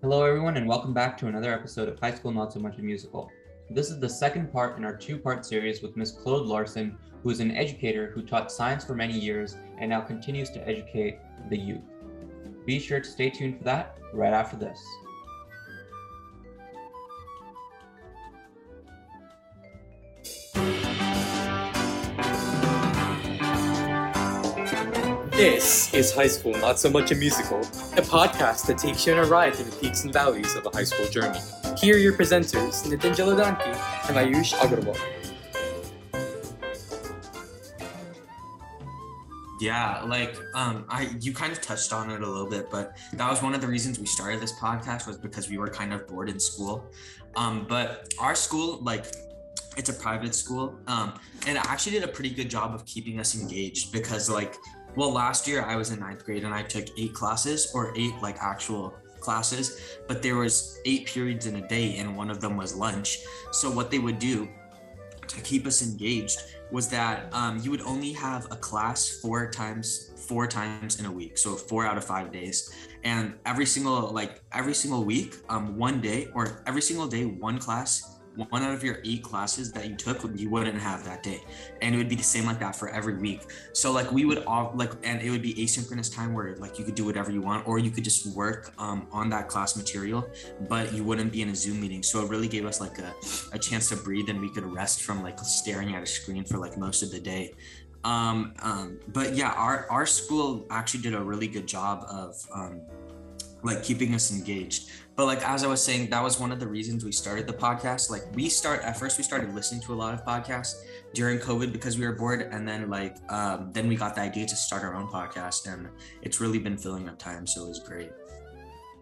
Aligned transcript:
Hello, 0.00 0.24
everyone, 0.24 0.56
and 0.56 0.68
welcome 0.68 0.94
back 0.94 1.18
to 1.18 1.26
another 1.26 1.52
episode 1.52 1.88
of 1.88 1.98
High 1.98 2.14
School 2.14 2.30
Not 2.30 2.52
So 2.52 2.60
Much 2.60 2.78
a 2.78 2.82
Musical. 2.82 3.28
This 3.68 3.90
is 3.90 3.98
the 3.98 4.08
second 4.08 4.52
part 4.52 4.78
in 4.78 4.84
our 4.84 4.96
two 4.96 5.18
part 5.18 5.44
series 5.44 5.82
with 5.82 5.96
Miss 5.96 6.12
Claude 6.12 6.46
Larson, 6.46 6.96
who 7.24 7.30
is 7.30 7.40
an 7.40 7.50
educator 7.50 8.12
who 8.14 8.22
taught 8.22 8.52
science 8.52 8.84
for 8.84 8.94
many 8.94 9.18
years 9.18 9.56
and 9.80 9.90
now 9.90 10.00
continues 10.00 10.50
to 10.50 10.68
educate 10.68 11.18
the 11.50 11.58
youth. 11.58 11.82
Be 12.64 12.78
sure 12.78 13.00
to 13.00 13.10
stay 13.10 13.28
tuned 13.28 13.58
for 13.58 13.64
that 13.64 13.98
right 14.12 14.32
after 14.32 14.56
this. 14.56 14.80
This 25.38 25.94
is 25.94 26.12
High 26.12 26.26
School 26.26 26.54
Not 26.54 26.80
So 26.80 26.90
Much 26.90 27.12
a 27.12 27.14
Musical, 27.14 27.60
a 27.60 28.02
podcast 28.02 28.66
that 28.66 28.76
takes 28.76 29.06
you 29.06 29.12
on 29.12 29.20
a 29.20 29.24
ride 29.24 29.54
through 29.54 29.66
the 29.66 29.76
peaks 29.76 30.02
and 30.02 30.12
valleys 30.12 30.56
of 30.56 30.66
a 30.66 30.70
high 30.70 30.82
school 30.82 31.06
journey. 31.06 31.38
Here 31.80 31.94
are 31.94 31.98
your 31.98 32.14
presenters, 32.14 32.82
Nitin 32.84 33.14
Jaladanki 33.14 33.68
and 34.08 34.16
Ayush 34.16 34.54
Agarwal. 34.54 34.98
Yeah, 39.60 40.02
like 40.08 40.36
um 40.56 40.86
I 40.88 41.16
you 41.20 41.32
kind 41.32 41.52
of 41.52 41.60
touched 41.60 41.92
on 41.92 42.10
it 42.10 42.20
a 42.20 42.28
little 42.28 42.50
bit, 42.50 42.68
but 42.68 42.96
that 43.12 43.30
was 43.30 43.40
one 43.40 43.54
of 43.54 43.60
the 43.60 43.68
reasons 43.68 44.00
we 44.00 44.06
started 44.06 44.40
this 44.40 44.58
podcast 44.58 45.06
was 45.06 45.18
because 45.18 45.48
we 45.48 45.56
were 45.56 45.68
kind 45.68 45.92
of 45.92 46.08
bored 46.08 46.30
in 46.30 46.40
school. 46.40 46.84
Um 47.36 47.64
but 47.68 48.12
our 48.18 48.34
school 48.34 48.80
like 48.82 49.04
it's 49.76 49.88
a 49.88 49.92
private 49.92 50.34
school 50.34 50.76
um 50.88 51.12
and 51.46 51.56
it 51.56 51.64
actually 51.64 51.92
did 51.92 52.02
a 52.02 52.08
pretty 52.08 52.30
good 52.30 52.50
job 52.50 52.74
of 52.74 52.84
keeping 52.86 53.20
us 53.20 53.40
engaged 53.40 53.92
because 53.92 54.28
like 54.28 54.56
well 54.98 55.12
last 55.12 55.46
year 55.46 55.62
I 55.62 55.76
was 55.76 55.92
in 55.92 56.00
ninth 56.00 56.24
grade 56.24 56.42
and 56.42 56.52
I 56.52 56.64
took 56.64 56.86
eight 56.98 57.14
classes 57.14 57.70
or 57.72 57.96
eight 57.96 58.14
like 58.20 58.36
actual 58.40 58.92
classes, 59.20 59.80
but 60.08 60.22
there 60.22 60.34
was 60.34 60.80
eight 60.86 61.06
periods 61.06 61.46
in 61.46 61.54
a 61.54 61.68
day 61.68 61.98
and 61.98 62.16
one 62.16 62.30
of 62.30 62.40
them 62.40 62.56
was 62.56 62.74
lunch. 62.74 63.20
So 63.52 63.70
what 63.70 63.92
they 63.92 64.00
would 64.00 64.18
do 64.18 64.48
to 65.28 65.40
keep 65.42 65.66
us 65.68 65.82
engaged 65.82 66.42
was 66.72 66.88
that 66.88 67.32
um, 67.32 67.60
you 67.62 67.70
would 67.70 67.82
only 67.82 68.12
have 68.12 68.46
a 68.50 68.56
class 68.56 69.20
four 69.22 69.48
times 69.50 70.10
four 70.16 70.46
times 70.48 70.98
in 70.98 71.06
a 71.06 71.12
week 71.12 71.38
so 71.38 71.54
four 71.54 71.86
out 71.86 71.96
of 71.96 72.04
five 72.04 72.32
days 72.32 72.74
and 73.04 73.34
every 73.46 73.64
single 73.64 74.10
like 74.10 74.42
every 74.52 74.74
single 74.74 75.04
week 75.04 75.36
um, 75.48 75.78
one 75.78 76.00
day 76.00 76.28
or 76.34 76.62
every 76.66 76.82
single 76.82 77.06
day 77.06 77.24
one 77.24 77.58
class 77.58 78.17
one 78.46 78.62
out 78.62 78.72
of 78.72 78.84
your 78.84 78.98
eight 79.04 79.22
classes 79.22 79.72
that 79.72 79.88
you 79.88 79.96
took 79.96 80.18
you 80.36 80.48
wouldn't 80.48 80.78
have 80.78 81.04
that 81.04 81.22
day. 81.22 81.42
And 81.82 81.94
it 81.94 81.98
would 81.98 82.08
be 82.08 82.14
the 82.14 82.22
same 82.22 82.46
like 82.46 82.60
that 82.60 82.76
for 82.76 82.88
every 82.88 83.16
week. 83.16 83.42
So 83.72 83.90
like 83.90 84.10
we 84.12 84.24
would 84.24 84.44
all 84.44 84.72
like 84.74 84.92
and 85.02 85.20
it 85.20 85.30
would 85.30 85.42
be 85.42 85.54
asynchronous 85.54 86.14
time 86.14 86.34
where 86.34 86.54
like 86.56 86.78
you 86.78 86.84
could 86.84 86.94
do 86.94 87.04
whatever 87.04 87.32
you 87.32 87.40
want 87.40 87.66
or 87.66 87.78
you 87.78 87.90
could 87.90 88.04
just 88.04 88.26
work 88.36 88.72
um, 88.78 89.08
on 89.10 89.28
that 89.30 89.48
class 89.48 89.76
material 89.76 90.28
but 90.68 90.92
you 90.92 91.02
wouldn't 91.02 91.32
be 91.32 91.42
in 91.42 91.48
a 91.48 91.54
zoom 91.54 91.80
meeting. 91.80 92.02
So 92.02 92.24
it 92.24 92.30
really 92.30 92.48
gave 92.48 92.64
us 92.64 92.80
like 92.80 92.98
a, 92.98 93.12
a 93.52 93.58
chance 93.58 93.88
to 93.88 93.96
breathe 93.96 94.28
and 94.28 94.40
we 94.40 94.50
could 94.50 94.64
rest 94.64 95.02
from 95.02 95.22
like 95.22 95.38
staring 95.40 95.94
at 95.94 96.02
a 96.02 96.06
screen 96.06 96.44
for 96.44 96.58
like 96.58 96.78
most 96.78 97.02
of 97.02 97.10
the 97.10 97.20
day. 97.20 97.54
Um, 98.04 98.54
um 98.62 99.00
but 99.08 99.34
yeah 99.34 99.50
our 99.50 99.90
our 99.90 100.06
school 100.06 100.66
actually 100.70 101.02
did 101.02 101.14
a 101.14 101.20
really 101.20 101.48
good 101.48 101.66
job 101.66 102.06
of 102.08 102.36
um 102.54 102.82
like 103.62 103.82
keeping 103.82 104.14
us 104.14 104.32
engaged. 104.32 104.90
But 105.16 105.26
like 105.26 105.42
as 105.42 105.64
i 105.64 105.66
was 105.66 105.82
saying 105.82 106.10
that 106.10 106.22
was 106.22 106.38
one 106.38 106.52
of 106.52 106.60
the 106.60 106.66
reasons 106.66 107.04
we 107.04 107.12
started 107.12 107.46
the 107.46 107.52
podcast. 107.52 108.10
Like 108.10 108.22
we 108.34 108.48
start 108.48 108.82
at 108.82 108.96
first 108.96 109.18
we 109.18 109.24
started 109.24 109.54
listening 109.54 109.80
to 109.82 109.92
a 109.92 109.96
lot 109.96 110.14
of 110.14 110.24
podcasts 110.24 110.74
during 111.12 111.38
covid 111.38 111.72
because 111.72 111.98
we 111.98 112.06
were 112.06 112.12
bored. 112.12 112.42
And 112.52 112.68
then 112.68 112.88
like 112.88 113.16
um, 113.28 113.70
then 113.72 113.88
we 113.88 113.96
got 113.96 114.14
the 114.14 114.20
idea 114.20 114.46
to 114.46 114.56
start 114.56 114.84
our 114.84 114.94
own 114.94 115.08
podcast 115.08 115.72
and 115.72 115.88
it's 116.22 116.40
really 116.40 116.58
been 116.58 116.78
filling 116.78 117.08
up 117.08 117.18
time 117.18 117.46
so 117.46 117.64
it 117.64 117.68
was 117.68 117.80
great. 117.80 118.10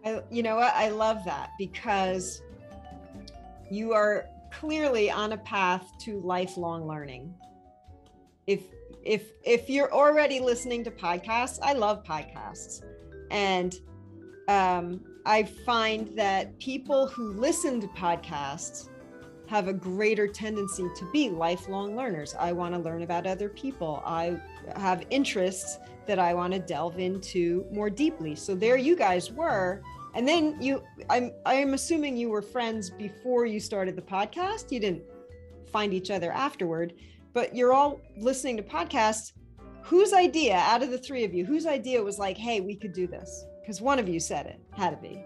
I, 0.05 0.23
you 0.31 0.43
know 0.43 0.57
what? 0.57 0.73
I 0.75 0.89
love 0.89 1.25
that 1.27 1.50
because 1.59 2.43
you 3.71 3.93
are 3.93 4.27
clearly 4.53 5.11
on 5.11 5.33
a 5.33 5.39
path 5.39 5.84
to 6.00 6.21
lifelong 6.21 6.87
learning. 6.87 7.34
If 8.47 8.62
if 9.05 9.33
if 9.45 9.69
you're 9.69 9.93
already 9.93 10.41
listening 10.41 10.83
to 10.84 10.91
podcasts 10.91 11.59
i 11.62 11.72
love 11.72 12.05
podcasts. 12.05 12.83
And 13.31 13.75
um, 14.49 15.01
I 15.25 15.43
find 15.43 16.17
that 16.17 16.59
people 16.59 17.07
who 17.07 17.33
listen 17.33 17.81
to 17.81 17.89
podcasts 17.89 18.89
have 19.49 19.69
a 19.69 19.73
greater 19.73 20.27
tendency 20.27 20.84
to 20.97 21.11
be 21.12 21.31
lifelong 21.31 21.97
learners. 21.97 22.34
I 22.39 22.53
want 22.53 22.75
to 22.75 22.81
learn 22.81 23.03
about 23.03 23.27
other 23.27 23.49
people. 23.49 24.03
I 24.05 24.41
have 24.77 25.05
interests 25.11 25.79
that 26.07 26.19
I 26.19 26.34
want 26.34 26.53
to 26.53 26.59
delve 26.59 26.99
into 26.99 27.65
more 27.73 27.91
deeply. 27.91 28.34
So 28.34 28.55
there 28.55 28.77
you 28.77 28.97
guys 28.97 29.33
were. 29.33 29.83
And 30.15 30.27
then 30.27 30.61
you 30.61 30.83
I'm 31.11 31.33
I'm 31.45 31.75
assuming 31.75 32.17
you 32.17 32.31
were 32.31 32.43
friends 32.43 32.91
before 32.91 33.47
you 33.47 33.61
started 33.61 33.97
the 33.97 34.03
podcast. 34.03 34.73
You 34.73 34.81
didn't 34.81 35.03
find 35.71 35.93
each 35.93 36.11
other 36.11 36.33
afterward, 36.33 36.95
but 37.34 37.55
you're 37.55 37.73
all 37.73 38.01
listening 38.17 38.57
to 38.57 38.63
podcasts. 38.63 39.33
Whose 39.83 40.13
idea 40.13 40.57
out 40.57 40.83
of 40.83 40.91
the 40.91 40.99
three 40.99 41.23
of 41.23 41.33
you, 41.33 41.45
whose 41.45 41.67
idea 41.67 42.03
was 42.03 42.19
like, 42.19 42.37
"Hey, 42.37 42.61
we 42.61 42.75
could 42.75 42.93
do 42.93 43.07
this?" 43.07 43.45
Because 43.66 43.81
one 43.81 43.99
of 43.99 44.09
you 44.09 44.21
said 44.21 44.47
it 44.47 44.60
had 44.71 44.91
to 44.91 44.97
be. 44.97 45.25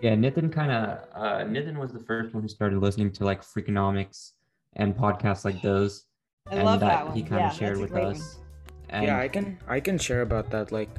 Yeah 0.00 0.14
Nathan 0.14 0.48
kind 0.48 0.70
of 0.70 0.98
uh 1.12 1.38
nitin 1.44 1.76
was 1.76 1.92
the 1.92 1.98
first 1.98 2.32
one 2.32 2.42
who 2.44 2.48
started 2.48 2.78
listening 2.78 3.10
to 3.12 3.24
like 3.24 3.42
freakonomics 3.42 4.32
and 4.74 4.96
podcasts 4.96 5.44
like 5.44 5.60
those. 5.60 6.04
I 6.46 6.56
and 6.56 6.64
love 6.64 6.80
that, 6.80 6.88
that 6.88 7.06
one. 7.06 7.16
he 7.16 7.22
kind 7.22 7.40
yeah, 7.40 7.50
of 7.50 7.56
shared 7.56 7.78
with 7.78 7.92
us. 7.94 8.38
yeah 8.92 9.18
i 9.18 9.26
can 9.26 9.58
i 9.66 9.80
can 9.80 9.98
share 9.98 10.22
about 10.22 10.50
that. 10.50 10.70
Like 10.70 10.90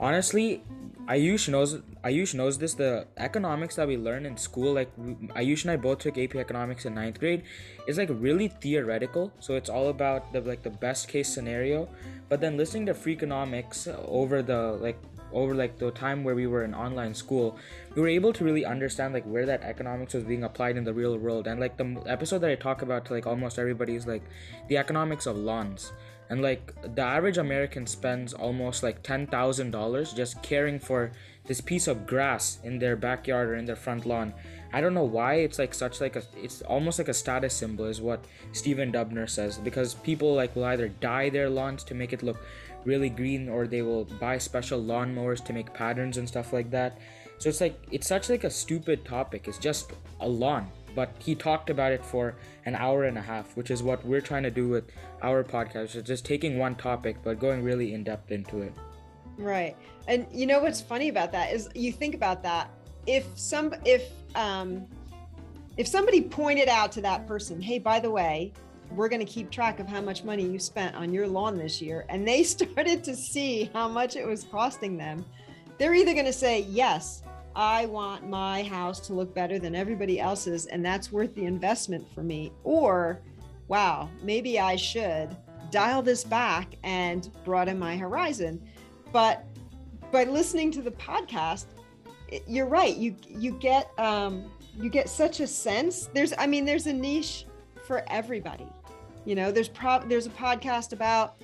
honestly 0.00 0.64
Ayush 1.06 1.48
knows 1.48 1.80
Ayush 2.08 2.34
knows 2.34 2.58
this. 2.58 2.74
The 2.74 3.06
economics 3.16 3.76
that 3.76 3.86
we 3.86 3.96
learn 3.96 4.24
in 4.24 4.36
school, 4.36 4.72
like 4.72 4.90
Ayush 5.40 5.62
and 5.62 5.72
I 5.72 5.76
both 5.76 5.98
took 5.98 6.16
AP 6.16 6.34
economics 6.36 6.86
in 6.86 6.94
ninth 6.94 7.20
grade, 7.20 7.42
is 7.86 7.98
like 7.98 8.08
really 8.10 8.48
theoretical. 8.48 9.32
So 9.40 9.54
it's 9.54 9.68
all 9.68 9.88
about 9.88 10.32
the 10.32 10.40
like 10.40 10.62
the 10.62 10.70
best 10.70 11.08
case 11.08 11.28
scenario. 11.28 11.88
But 12.28 12.40
then 12.40 12.56
listening 12.56 12.86
to 12.86 12.94
Freakonomics 12.94 13.86
over 14.06 14.42
the 14.42 14.72
like 14.86 14.98
over 15.32 15.54
like 15.54 15.78
the 15.78 15.90
time 15.90 16.24
where 16.24 16.34
we 16.34 16.46
were 16.46 16.64
in 16.64 16.74
online 16.74 17.14
school 17.14 17.56
we 17.94 18.02
were 18.02 18.08
able 18.08 18.32
to 18.32 18.44
really 18.44 18.64
understand 18.64 19.12
like 19.12 19.24
where 19.24 19.46
that 19.46 19.62
economics 19.62 20.14
was 20.14 20.24
being 20.24 20.44
applied 20.44 20.76
in 20.76 20.84
the 20.84 20.94
real 20.94 21.16
world 21.18 21.46
and 21.46 21.60
like 21.60 21.76
the 21.76 22.02
episode 22.06 22.38
that 22.38 22.50
i 22.50 22.54
talk 22.54 22.82
about 22.82 23.04
to 23.04 23.12
like 23.12 23.26
almost 23.26 23.58
everybody 23.58 23.94
is 23.94 24.06
like 24.06 24.22
the 24.68 24.78
economics 24.78 25.26
of 25.26 25.36
lawns 25.36 25.92
and 26.30 26.42
like 26.42 26.74
the 26.94 27.02
average 27.02 27.38
american 27.38 27.86
spends 27.86 28.32
almost 28.32 28.82
like 28.82 29.02
$10000 29.02 30.16
just 30.16 30.42
caring 30.42 30.78
for 30.78 31.12
this 31.48 31.60
piece 31.60 31.88
of 31.88 32.06
grass 32.06 32.58
in 32.62 32.78
their 32.78 32.94
backyard 32.94 33.48
or 33.48 33.56
in 33.56 33.64
their 33.64 33.76
front 33.76 34.06
lawn 34.06 34.32
i 34.72 34.80
don't 34.80 34.94
know 34.94 35.02
why 35.04 35.34
it's 35.34 35.58
like 35.58 35.74
such 35.74 36.00
like 36.00 36.14
a 36.14 36.22
it's 36.36 36.62
almost 36.62 36.98
like 36.98 37.08
a 37.08 37.14
status 37.14 37.52
symbol 37.52 37.86
is 37.86 38.00
what 38.00 38.24
stephen 38.52 38.92
dubner 38.92 39.28
says 39.28 39.58
because 39.58 39.94
people 39.94 40.34
like 40.34 40.54
will 40.54 40.64
either 40.64 40.88
dye 40.88 41.28
their 41.28 41.50
lawns 41.50 41.82
to 41.82 41.94
make 41.94 42.12
it 42.12 42.22
look 42.22 42.38
really 42.84 43.08
green 43.08 43.48
or 43.48 43.66
they 43.66 43.82
will 43.82 44.04
buy 44.20 44.38
special 44.38 44.80
lawnmowers 44.80 45.44
to 45.44 45.52
make 45.52 45.74
patterns 45.74 46.16
and 46.16 46.28
stuff 46.28 46.52
like 46.52 46.70
that 46.70 46.98
so 47.38 47.48
it's 47.48 47.60
like 47.60 47.76
it's 47.90 48.06
such 48.06 48.30
like 48.30 48.44
a 48.44 48.50
stupid 48.50 49.04
topic 49.04 49.48
it's 49.48 49.58
just 49.58 49.92
a 50.20 50.28
lawn 50.28 50.70
but 50.94 51.10
he 51.20 51.34
talked 51.34 51.70
about 51.70 51.92
it 51.92 52.04
for 52.04 52.34
an 52.66 52.74
hour 52.74 53.04
and 53.04 53.16
a 53.16 53.22
half, 53.22 53.56
which 53.56 53.70
is 53.70 53.84
what 53.84 54.04
we're 54.04 54.20
trying 54.20 54.42
to 54.42 54.50
do 54.50 54.68
with 54.68 54.84
our 55.22 55.44
podcast. 55.44 55.94
It's 55.94 56.08
just 56.08 56.24
taking 56.24 56.58
one 56.58 56.74
topic 56.74 57.18
but 57.22 57.38
going 57.38 57.62
really 57.62 57.94
in 57.94 58.02
depth 58.02 58.32
into 58.32 58.62
it. 58.62 58.72
Right. 59.38 59.76
And 60.08 60.26
you 60.32 60.46
know 60.46 60.60
what's 60.60 60.80
funny 60.80 61.08
about 61.08 61.32
that 61.32 61.52
is 61.52 61.68
you 61.74 61.92
think 61.92 62.14
about 62.14 62.42
that 62.42 62.70
if 63.06 63.24
some 63.36 63.74
if 63.84 64.10
um 64.34 64.86
if 65.76 65.86
somebody 65.86 66.20
pointed 66.20 66.68
out 66.68 66.90
to 66.92 67.00
that 67.02 67.26
person, 67.26 67.60
"Hey, 67.60 67.78
by 67.78 68.00
the 68.00 68.10
way, 68.10 68.52
we're 68.90 69.08
going 69.08 69.24
to 69.24 69.32
keep 69.32 69.50
track 69.50 69.78
of 69.78 69.86
how 69.86 70.00
much 70.00 70.24
money 70.24 70.44
you 70.44 70.58
spent 70.58 70.96
on 70.96 71.12
your 71.12 71.28
lawn 71.28 71.56
this 71.56 71.80
year," 71.80 72.04
and 72.08 72.26
they 72.26 72.42
started 72.54 73.04
to 73.04 73.14
see 73.14 73.70
how 73.72 73.86
much 73.88 74.16
it 74.16 74.26
was 74.26 74.44
costing 74.44 74.96
them, 74.96 75.24
they're 75.78 75.94
either 75.94 76.14
going 76.14 76.26
to 76.26 76.32
say, 76.32 76.62
"Yes, 76.68 77.22
I 77.54 77.86
want 77.86 78.28
my 78.28 78.62
house 78.62 79.00
to 79.08 79.14
look 79.14 79.34
better 79.34 79.58
than 79.58 79.74
everybody 79.74 80.20
else's, 80.20 80.66
and 80.66 80.84
that's 80.84 81.10
worth 81.10 81.34
the 81.34 81.44
investment 81.44 82.06
for 82.14 82.22
me. 82.22 82.52
Or, 82.62 83.20
wow, 83.66 84.08
maybe 84.22 84.60
I 84.60 84.76
should 84.76 85.36
dial 85.70 86.00
this 86.00 86.22
back 86.22 86.76
and 86.84 87.28
broaden 87.44 87.78
my 87.78 87.96
horizon. 87.96 88.62
But 89.12 89.44
by 90.10 90.24
listening 90.24 90.70
to 90.72 90.82
the 90.82 90.90
podcast, 90.92 91.66
you're 92.46 92.66
right. 92.66 92.96
You 92.96 93.16
you 93.28 93.52
get 93.52 93.90
um, 93.98 94.50
you 94.76 94.90
get 94.90 95.08
such 95.08 95.40
a 95.40 95.46
sense. 95.46 96.08
There's 96.12 96.32
I 96.38 96.46
mean, 96.46 96.64
there's 96.64 96.86
a 96.86 96.92
niche 96.92 97.46
for 97.86 98.04
everybody. 98.08 98.66
You 99.24 99.34
know, 99.34 99.50
there's 99.52 99.70
there's 100.06 100.26
a 100.26 100.30
podcast 100.30 100.92
about 100.92 101.36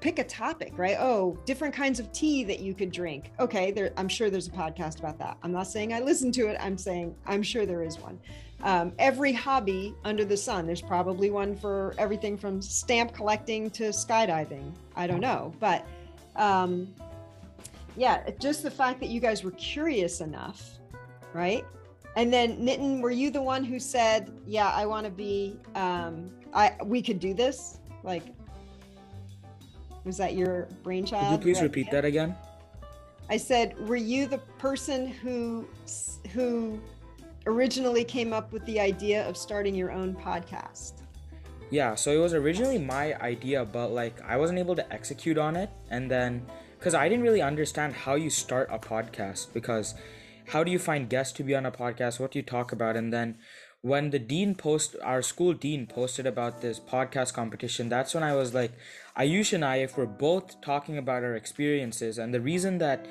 pick 0.00 0.18
a 0.18 0.24
topic, 0.24 0.72
right? 0.76 0.96
Oh, 0.98 1.38
different 1.44 1.74
kinds 1.74 1.98
of 1.98 2.10
tea 2.12 2.44
that 2.44 2.60
you 2.60 2.74
could 2.74 2.92
drink. 2.92 3.32
Okay, 3.40 3.70
there, 3.70 3.92
I'm 3.96 4.08
sure 4.08 4.30
there's 4.30 4.46
a 4.46 4.52
podcast 4.52 5.00
about 5.00 5.18
that. 5.18 5.36
I'm 5.42 5.52
not 5.52 5.66
saying 5.66 5.92
I 5.92 6.00
listen 6.00 6.30
to 6.32 6.46
it. 6.48 6.56
I'm 6.60 6.78
saying 6.78 7.14
I'm 7.26 7.42
sure 7.42 7.66
there 7.66 7.82
is 7.82 7.98
one. 7.98 8.20
Um, 8.62 8.92
every 8.98 9.32
hobby 9.32 9.94
under 10.04 10.24
the 10.24 10.36
sun, 10.36 10.66
there's 10.66 10.82
probably 10.82 11.30
one 11.30 11.56
for 11.56 11.94
everything 11.98 12.36
from 12.36 12.60
stamp 12.60 13.12
collecting 13.12 13.70
to 13.70 13.84
skydiving. 13.84 14.72
I 14.96 15.06
don't 15.06 15.20
know, 15.20 15.52
but 15.60 15.86
um, 16.38 16.94
yeah, 17.96 18.30
just 18.38 18.62
the 18.62 18.70
fact 18.70 19.00
that 19.00 19.08
you 19.08 19.20
guys 19.20 19.42
were 19.44 19.50
curious 19.52 20.20
enough, 20.20 20.78
right? 21.34 21.64
And 22.16 22.32
then 22.32 22.56
Nitin, 22.58 23.00
were 23.00 23.10
you 23.10 23.30
the 23.30 23.42
one 23.42 23.64
who 23.64 23.78
said, 23.78 24.32
"Yeah, 24.46 24.70
I 24.70 24.86
want 24.86 25.04
to 25.04 25.10
be 25.10 25.56
um 25.74 26.30
I 26.54 26.74
we 26.84 27.02
could 27.02 27.20
do 27.20 27.34
this?" 27.34 27.80
Like 28.02 28.22
was 30.04 30.16
that 30.16 30.34
your 30.34 30.68
brainchild? 30.82 31.40
Could 31.40 31.46
you 31.46 31.54
please 31.54 31.62
repeat 31.62 31.90
that 31.90 32.04
again? 32.04 32.34
I 33.28 33.36
said, 33.36 33.78
"Were 33.86 33.96
you 33.96 34.26
the 34.26 34.38
person 34.58 35.08
who 35.08 35.68
who 36.32 36.80
originally 37.46 38.04
came 38.04 38.32
up 38.32 38.52
with 38.52 38.64
the 38.64 38.80
idea 38.80 39.28
of 39.28 39.36
starting 39.36 39.74
your 39.74 39.92
own 39.92 40.14
podcast?" 40.14 40.97
Yeah, 41.70 41.96
so 41.96 42.10
it 42.10 42.18
was 42.18 42.32
originally 42.32 42.78
my 42.78 43.14
idea, 43.20 43.64
but 43.64 43.88
like 43.88 44.20
I 44.22 44.36
wasn't 44.36 44.58
able 44.58 44.76
to 44.76 44.92
execute 44.92 45.36
on 45.36 45.54
it. 45.54 45.70
And 45.90 46.10
then, 46.10 46.46
because 46.78 46.94
I 46.94 47.08
didn't 47.08 47.24
really 47.24 47.42
understand 47.42 47.92
how 47.94 48.14
you 48.14 48.30
start 48.30 48.68
a 48.72 48.78
podcast, 48.78 49.52
because 49.52 49.94
how 50.48 50.64
do 50.64 50.70
you 50.70 50.78
find 50.78 51.10
guests 51.10 51.34
to 51.34 51.42
be 51.42 51.54
on 51.54 51.66
a 51.66 51.70
podcast? 51.72 52.20
What 52.20 52.30
do 52.30 52.38
you 52.38 52.42
talk 52.42 52.72
about? 52.72 52.96
And 52.96 53.12
then 53.12 53.36
when 53.82 54.10
the 54.10 54.18
dean 54.18 54.54
post, 54.54 54.96
our 55.02 55.20
school 55.20 55.52
dean 55.52 55.86
posted 55.86 56.26
about 56.26 56.62
this 56.62 56.80
podcast 56.80 57.34
competition, 57.34 57.88
that's 57.88 58.14
when 58.14 58.22
I 58.22 58.34
was 58.34 58.54
like, 58.54 58.72
Ayush 59.16 59.52
and 59.52 59.64
I, 59.64 59.76
if 59.76 59.96
we're 59.96 60.06
both 60.06 60.60
talking 60.62 60.96
about 60.96 61.22
our 61.22 61.34
experiences, 61.34 62.16
and 62.18 62.32
the 62.32 62.40
reason 62.40 62.78
that 62.78 63.06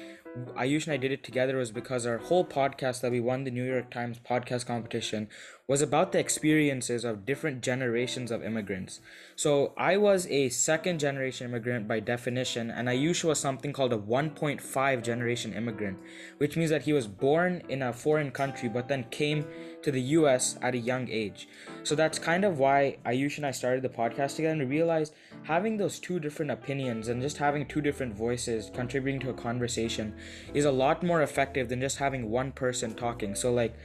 Ayush 0.55 0.85
and 0.85 0.93
I 0.93 0.97
did 0.97 1.11
it 1.11 1.23
together 1.23 1.57
was 1.57 1.71
because 1.71 2.05
our 2.05 2.17
whole 2.17 2.45
podcast 2.45 3.01
that 3.01 3.11
we 3.11 3.19
won 3.19 3.43
the 3.43 3.51
New 3.51 3.63
York 3.63 3.89
Times 3.89 4.19
podcast 4.19 4.65
competition 4.65 5.29
was 5.67 5.81
about 5.81 6.13
the 6.13 6.19
experiences 6.19 7.03
of 7.03 7.25
different 7.25 7.61
generations 7.61 8.31
of 8.31 8.41
immigrants. 8.41 9.01
So 9.35 9.73
I 9.77 9.97
was 9.97 10.25
a 10.27 10.47
second 10.47 10.99
generation 10.99 11.49
immigrant 11.49 11.89
by 11.89 11.99
definition, 11.99 12.71
and 12.71 12.87
Ayush 12.87 13.25
was 13.25 13.37
something 13.37 13.73
called 13.73 13.91
a 13.91 13.97
1.5 13.97 15.03
generation 15.03 15.53
immigrant, 15.53 15.99
which 16.37 16.55
means 16.55 16.69
that 16.69 16.83
he 16.83 16.93
was 16.93 17.05
born 17.05 17.63
in 17.67 17.81
a 17.81 17.91
foreign 17.91 18.31
country 18.31 18.69
but 18.69 18.87
then 18.87 19.03
came 19.11 19.45
to 19.83 19.91
the 19.91 20.01
US 20.01 20.57
at 20.61 20.73
a 20.73 20.77
young 20.77 21.09
age. 21.09 21.49
So 21.83 21.95
that's 21.95 22.17
kind 22.17 22.45
of 22.45 22.59
why 22.59 22.97
Ayush 23.05 23.35
and 23.35 23.45
I 23.45 23.51
started 23.51 23.83
the 23.83 23.89
podcast 23.89 24.37
together 24.37 24.61
and 24.61 24.69
realized 24.69 25.15
having 25.43 25.75
those 25.75 25.99
two 25.99 26.19
different 26.19 26.51
opinions 26.51 27.09
and 27.09 27.21
just 27.21 27.37
having 27.37 27.65
two 27.65 27.81
different 27.81 28.15
voices 28.15 28.71
contributing 28.73 29.19
to 29.21 29.31
a 29.31 29.33
conversation 29.33 30.15
is 30.53 30.63
a 30.63 30.71
lot 30.71 31.03
more 31.03 31.23
effective 31.23 31.67
than 31.67 31.81
just 31.81 31.97
having 31.97 32.29
one 32.29 32.53
person 32.53 32.95
talking. 32.95 33.35
So 33.35 33.51
like 33.53 33.75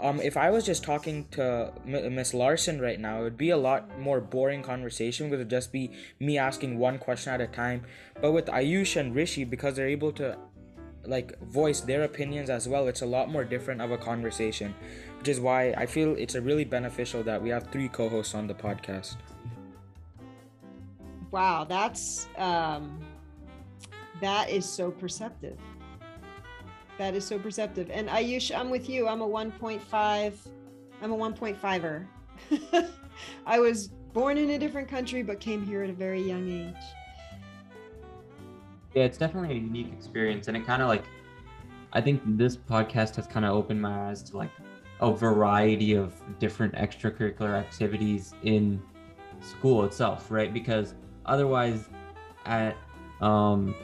um, 0.00 0.20
if 0.20 0.36
I 0.36 0.50
was 0.50 0.64
just 0.64 0.84
talking 0.84 1.26
to 1.32 1.72
Miss 1.84 2.32
Larson 2.32 2.80
right 2.80 3.00
now, 3.00 3.20
it 3.20 3.24
would 3.24 3.36
be 3.36 3.50
a 3.50 3.56
lot 3.56 3.98
more 3.98 4.20
boring 4.20 4.62
conversation 4.62 5.26
because 5.26 5.40
it 5.40 5.44
would 5.44 5.50
just 5.50 5.72
be 5.72 5.90
me 6.20 6.38
asking 6.38 6.78
one 6.78 6.98
question 6.98 7.32
at 7.32 7.40
a 7.40 7.48
time. 7.48 7.84
But 8.20 8.32
with 8.32 8.46
Ayush 8.46 8.96
and 8.96 9.14
Rishi, 9.14 9.44
because 9.44 9.74
they're 9.74 9.88
able 9.88 10.12
to 10.12 10.38
like 11.04 11.40
voice 11.40 11.80
their 11.80 12.04
opinions 12.04 12.48
as 12.48 12.68
well, 12.68 12.86
it's 12.86 13.02
a 13.02 13.06
lot 13.06 13.30
more 13.30 13.44
different 13.44 13.80
of 13.80 13.90
a 13.90 13.98
conversation, 13.98 14.74
which 15.18 15.28
is 15.28 15.40
why 15.40 15.72
I 15.72 15.86
feel 15.86 16.14
it's 16.16 16.36
a 16.36 16.40
really 16.40 16.64
beneficial 16.64 17.22
that 17.24 17.42
we 17.42 17.48
have 17.48 17.68
three 17.72 17.88
co-hosts 17.88 18.34
on 18.34 18.46
the 18.46 18.54
podcast. 18.54 19.16
Wow, 21.30 21.64
that's 21.64 22.28
um 22.36 23.00
that 24.20 24.50
is 24.50 24.64
so 24.64 24.90
perceptive. 24.90 25.58
That 26.98 27.14
is 27.14 27.24
so 27.24 27.38
perceptive. 27.38 27.90
And 27.90 28.08
Ayush, 28.08 28.56
I'm 28.56 28.70
with 28.70 28.88
you. 28.88 29.06
I'm 29.06 29.22
a 29.22 29.28
1.5. 29.28 30.32
I'm 31.00 31.12
a 31.12 31.16
1.5er. 31.16 32.06
I 33.46 33.60
was 33.60 33.88
born 34.12 34.36
in 34.36 34.50
a 34.50 34.58
different 34.58 34.88
country 34.88 35.22
but 35.22 35.38
came 35.38 35.64
here 35.64 35.84
at 35.84 35.90
a 35.90 35.92
very 35.92 36.20
young 36.20 36.48
age. 36.50 36.84
Yeah, 38.94 39.04
it's 39.04 39.18
definitely 39.18 39.56
a 39.56 39.60
unique 39.60 39.92
experience, 39.92 40.48
and 40.48 40.56
it 40.56 40.66
kind 40.66 40.82
of 40.82 40.88
like, 40.88 41.04
I 41.92 42.00
think 42.00 42.22
this 42.24 42.56
podcast 42.56 43.14
has 43.16 43.26
kind 43.26 43.44
of 43.44 43.54
opened 43.54 43.80
my 43.80 44.08
eyes 44.08 44.22
to 44.24 44.36
like 44.36 44.50
a 45.00 45.12
variety 45.12 45.92
of 45.94 46.14
different 46.38 46.74
extracurricular 46.74 47.54
activities 47.54 48.34
in 48.42 48.82
school 49.40 49.84
itself, 49.84 50.30
right? 50.30 50.52
Because 50.52 50.94
otherwise, 51.26 51.88
at 52.46 52.76
um, 53.20 53.74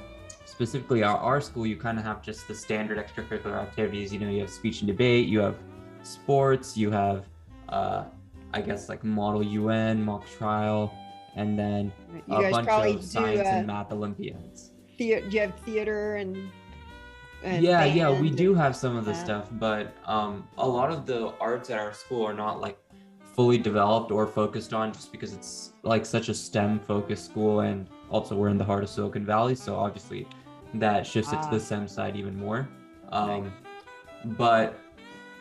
specifically 0.55 1.03
our, 1.03 1.19
our 1.19 1.41
school, 1.41 1.67
you 1.67 1.77
kind 1.77 1.99
of 1.99 2.05
have 2.05 2.23
just 2.23 2.47
the 2.47 2.55
standard 2.55 2.97
extracurricular 3.05 3.61
activities. 3.61 4.13
You 4.13 4.21
know, 4.21 4.29
you 4.29 4.41
have 4.41 4.51
speech 4.51 4.83
and 4.83 4.87
debate, 4.87 5.27
you 5.27 5.41
have 5.41 5.57
sports, 6.05 6.77
you 6.77 6.91
have, 6.93 7.27
uh, 7.71 8.05
I 8.53 8.61
guess, 8.61 8.89
like 8.89 9.03
model 9.03 9.43
UN, 9.43 10.05
mock 10.05 10.29
trial, 10.31 10.95
and 11.35 11.59
then 11.59 11.93
You 12.29 12.37
a 12.37 12.51
bunch 12.53 12.69
of 12.69 13.01
do 13.01 13.03
science 13.03 13.41
uh, 13.41 13.51
and 13.51 13.67
math 13.67 13.91
Olympiads. 13.91 14.71
thea- 14.97 15.23
do 15.23 15.29
you 15.35 15.41
have 15.41 15.55
theater 15.61 16.17
and, 16.17 16.51
yeah 17.43 17.85
yeah 17.85 18.09
we 18.09 18.31
do 18.31 18.55
have 18.55 18.75
some 18.75 18.97
of 18.97 19.05
the 19.05 19.13
that. 19.13 19.25
stuff 19.25 19.49
but 19.53 19.93
um 20.07 20.49
a 20.57 20.67
lot 20.67 20.91
of 20.91 21.05
the 21.05 21.21
arts 21.41 21.69
at 21.69 21.79
our 21.79 21.93
school 21.93 22.25
are 22.27 22.33
not 22.33 22.59
like 22.59 22.79
fully 23.35 23.59
developed 23.59 24.11
or 24.11 24.27
focused 24.27 24.73
on 24.73 24.93
just 24.95 25.13
because 25.13 25.35
it's 25.35 25.73
like 25.83 26.07
such 26.07 26.31
a 26.31 26.35
stem 26.35 26.79
focused 26.79 27.27
school 27.27 27.61
and 27.61 27.87
also 28.09 28.35
we're 28.35 28.49
in 28.49 28.57
the 28.57 28.65
heart 28.65 28.83
of 28.83 28.89
silicon 28.89 29.27
valley 29.27 29.55
so 29.55 29.77
obviously 29.77 30.27
that 30.81 31.07
shifts 31.07 31.33
it 31.33 31.37
to 31.43 31.49
Ah. 31.49 31.51
the 31.51 31.61
stem 31.61 31.87
side 31.89 32.17
even 32.17 32.39
more. 32.39 32.69
Um 33.11 33.53
but 34.39 34.79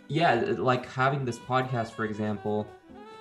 yeah 0.09 0.33
like 0.57 0.85
having 0.91 1.23
this 1.23 1.39
podcast 1.39 1.91
for 1.91 2.03
example 2.05 2.67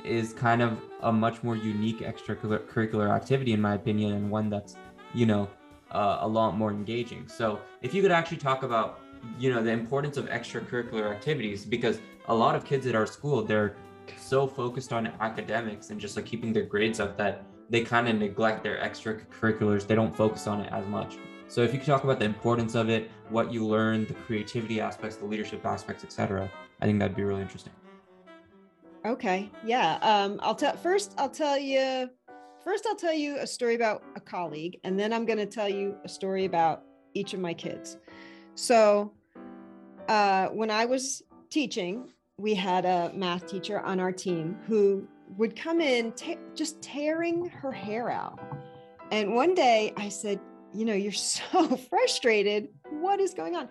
is 0.04 0.32
kind 0.32 0.60
of 0.60 0.78
a 1.02 1.12
much 1.12 1.42
more 1.44 1.54
unique 1.56 2.00
extracurricular 2.00 3.08
activity 3.14 3.52
in 3.52 3.60
my 3.60 3.74
opinion 3.74 4.12
and 4.14 4.28
one 4.30 4.50
that's 4.50 4.74
you 5.14 5.26
know 5.26 5.48
uh, 5.92 6.18
a 6.22 6.28
lot 6.28 6.56
more 6.56 6.70
engaging. 6.70 7.28
So 7.28 7.60
if 7.82 7.92
you 7.94 8.00
could 8.02 8.10
actually 8.10 8.38
talk 8.38 8.62
about 8.62 8.98
you 9.38 9.52
know 9.52 9.62
the 9.62 9.70
importance 9.70 10.16
of 10.16 10.24
extracurricular 10.28 11.10
activities 11.12 11.64
because 11.64 12.00
a 12.28 12.34
lot 12.34 12.54
of 12.56 12.64
kids 12.64 12.86
at 12.86 12.94
our 12.96 13.06
school 13.06 13.42
they're 13.42 13.76
so 14.18 14.46
focused 14.46 14.92
on 14.92 15.06
academics 15.20 15.90
and 15.90 16.00
just 16.00 16.16
like 16.16 16.26
keeping 16.26 16.52
their 16.52 16.64
grades 16.64 16.98
up 16.98 17.16
that 17.16 17.44
they 17.70 17.82
kind 17.82 18.08
of 18.08 18.16
neglect 18.16 18.62
their 18.64 18.78
extracurriculars. 18.78 19.86
They 19.86 19.94
don't 19.94 20.14
focus 20.16 20.46
on 20.46 20.60
it 20.60 20.72
as 20.72 20.84
much 20.86 21.18
so 21.52 21.62
if 21.62 21.72
you 21.72 21.78
could 21.78 21.86
talk 21.86 22.04
about 22.04 22.18
the 22.18 22.24
importance 22.24 22.74
of 22.74 22.88
it 22.88 23.10
what 23.28 23.52
you 23.52 23.66
learned 23.66 24.08
the 24.08 24.14
creativity 24.14 24.80
aspects 24.80 25.16
the 25.16 25.24
leadership 25.24 25.64
aspects 25.64 26.04
etc 26.04 26.50
i 26.80 26.86
think 26.86 26.98
that'd 26.98 27.16
be 27.16 27.24
really 27.24 27.42
interesting 27.42 27.72
Okay. 29.04 29.50
Yeah. 29.64 29.98
Um, 30.02 30.38
I'll 30.42 30.54
tell 30.54 30.76
first. 30.76 31.14
I'll 31.18 31.28
tell 31.28 31.58
you. 31.58 32.08
First, 32.62 32.86
I'll 32.86 32.96
tell 32.96 33.12
you 33.12 33.38
a 33.38 33.46
story 33.46 33.74
about 33.74 34.04
a 34.14 34.20
colleague, 34.20 34.78
and 34.84 34.98
then 34.98 35.12
I'm 35.12 35.26
going 35.26 35.38
to 35.38 35.46
tell 35.46 35.68
you 35.68 35.96
a 36.04 36.08
story 36.08 36.44
about 36.44 36.84
each 37.12 37.34
of 37.34 37.40
my 37.40 37.52
kids. 37.52 37.98
So, 38.54 39.12
uh, 40.08 40.46
when 40.48 40.70
I 40.70 40.84
was 40.84 41.22
teaching, 41.50 42.12
we 42.38 42.54
had 42.54 42.84
a 42.84 43.10
math 43.14 43.48
teacher 43.48 43.80
on 43.80 43.98
our 43.98 44.12
team 44.12 44.56
who 44.68 45.08
would 45.36 45.56
come 45.56 45.80
in 45.80 46.12
ta- 46.12 46.36
just 46.54 46.80
tearing 46.80 47.46
her 47.48 47.72
hair 47.72 48.10
out. 48.10 48.38
And 49.10 49.34
one 49.34 49.54
day 49.54 49.92
I 49.96 50.08
said, 50.08 50.38
You 50.74 50.84
know, 50.84 50.94
you're 50.94 51.12
so 51.12 51.76
frustrated. 51.76 52.68
What 52.90 53.20
is 53.20 53.34
going 53.34 53.56
on? 53.56 53.68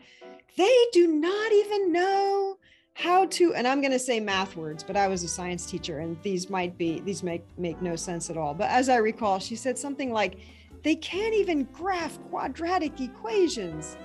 They 0.58 0.78
do 0.92 1.08
not 1.08 1.52
even 1.52 1.92
know 1.92 2.58
how 2.94 3.26
to 3.26 3.54
and 3.56 3.68
i'm 3.68 3.80
going 3.80 3.92
to 3.92 4.00
say 4.00 4.20
math 4.20 4.56
words 4.56 4.84
but 4.84 4.98
i 4.98 5.08
was 5.08 5.24
a 5.24 5.28
science 5.28 5.66
teacher 5.66 6.00
and 6.00 6.22
these 6.24 6.50
might 6.50 6.78
be 6.78 7.00
these 7.02 7.24
make 7.24 7.44
make 7.58 7.82
no 7.82 7.96
sense 7.96 8.30
at 8.30 8.38
all 8.38 8.54
but 8.54 8.70
as 8.70 8.90
i 8.90 8.98
recall 8.98 9.40
she 9.40 9.56
said 9.56 9.78
something 9.78 10.12
like 10.12 10.38
they 10.84 10.96
can't 10.96 11.34
even 11.34 11.64
graph 11.72 12.20
quadratic 12.30 13.00
equations 13.00 13.96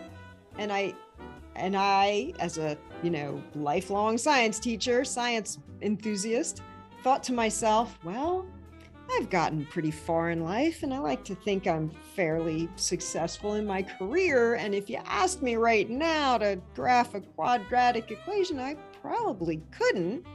and 0.58 0.72
i 0.72 0.94
and 1.56 1.76
i 1.76 2.32
as 2.38 2.58
a 2.58 2.78
you 3.02 3.10
know 3.10 3.42
lifelong 3.54 4.16
science 4.16 4.60
teacher 4.60 5.04
science 5.04 5.58
enthusiast 5.82 6.62
thought 7.02 7.24
to 7.24 7.32
myself 7.32 7.98
well 8.04 8.46
i've 9.12 9.30
gotten 9.30 9.64
pretty 9.66 9.90
far 9.90 10.30
in 10.30 10.42
life 10.42 10.82
and 10.82 10.92
i 10.92 10.98
like 10.98 11.24
to 11.24 11.34
think 11.34 11.66
i'm 11.66 11.90
fairly 12.14 12.68
successful 12.76 13.54
in 13.54 13.66
my 13.66 13.82
career 13.82 14.54
and 14.54 14.74
if 14.74 14.90
you 14.90 14.98
asked 15.06 15.42
me 15.42 15.56
right 15.56 15.88
now 15.90 16.36
to 16.38 16.58
graph 16.74 17.14
a 17.14 17.20
quadratic 17.20 18.10
equation 18.10 18.58
i 18.58 18.76
probably 19.06 19.62
couldn't. 19.70 20.26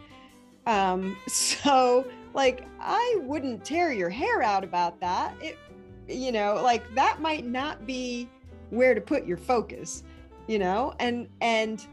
Um 0.66 1.18
so 1.28 2.06
like 2.34 2.66
i 2.80 3.18
wouldn't 3.22 3.66
tear 3.66 3.92
your 3.92 4.10
hair 4.10 4.42
out 4.42 4.64
about 4.64 5.00
that. 5.02 5.36
It 5.42 5.58
you 6.08 6.32
know 6.32 6.60
like 6.64 6.84
that 6.96 7.22
might 7.22 7.46
not 7.46 7.86
be 7.86 8.30
where 8.70 8.96
to 8.96 9.02
put 9.02 9.26
your 9.26 9.38
focus 9.38 10.04
you 10.48 10.60
know? 10.60 10.94
And 11.00 11.30
and 11.40 11.86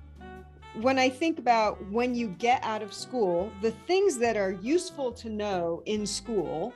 when 0.80 0.98
I 0.98 1.08
think 1.08 1.38
about 1.38 1.84
when 1.90 2.14
you 2.14 2.28
get 2.28 2.62
out 2.62 2.82
of 2.82 2.92
school, 2.92 3.50
the 3.62 3.70
things 3.86 4.18
that 4.18 4.36
are 4.36 4.52
useful 4.52 5.10
to 5.12 5.28
know 5.28 5.82
in 5.86 6.06
school, 6.06 6.72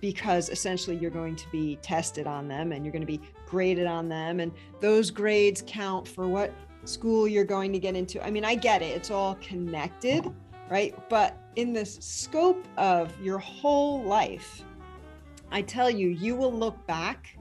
because 0.00 0.48
essentially 0.48 0.96
you're 0.96 1.10
going 1.10 1.36
to 1.36 1.48
be 1.50 1.76
tested 1.76 2.26
on 2.26 2.48
them 2.48 2.72
and 2.72 2.84
you're 2.84 2.92
going 2.92 3.02
to 3.02 3.06
be 3.06 3.20
graded 3.46 3.86
on 3.86 4.08
them, 4.08 4.40
and 4.40 4.52
those 4.80 5.10
grades 5.10 5.62
count 5.66 6.08
for 6.08 6.26
what 6.26 6.52
school 6.84 7.28
you're 7.28 7.44
going 7.44 7.72
to 7.72 7.78
get 7.78 7.94
into. 7.94 8.24
I 8.24 8.30
mean, 8.30 8.44
I 8.44 8.54
get 8.54 8.82
it, 8.82 8.96
it's 8.96 9.10
all 9.10 9.36
connected, 9.36 10.24
right? 10.70 10.94
But 11.10 11.36
in 11.56 11.72
the 11.72 11.84
scope 11.84 12.64
of 12.76 13.12
your 13.20 13.38
whole 13.38 14.02
life, 14.02 14.62
I 15.50 15.62
tell 15.62 15.90
you, 15.90 16.08
you 16.08 16.36
will 16.36 16.52
look 16.52 16.86
back 16.86 17.36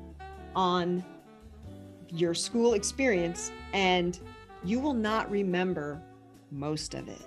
on 0.55 1.05
your 2.09 2.33
school 2.33 2.73
experience 2.73 3.51
and 3.71 4.19
you 4.63 4.79
will 4.79 4.93
not 4.93 5.29
remember 5.29 6.01
most 6.51 6.93
of 6.93 7.07
it. 7.07 7.21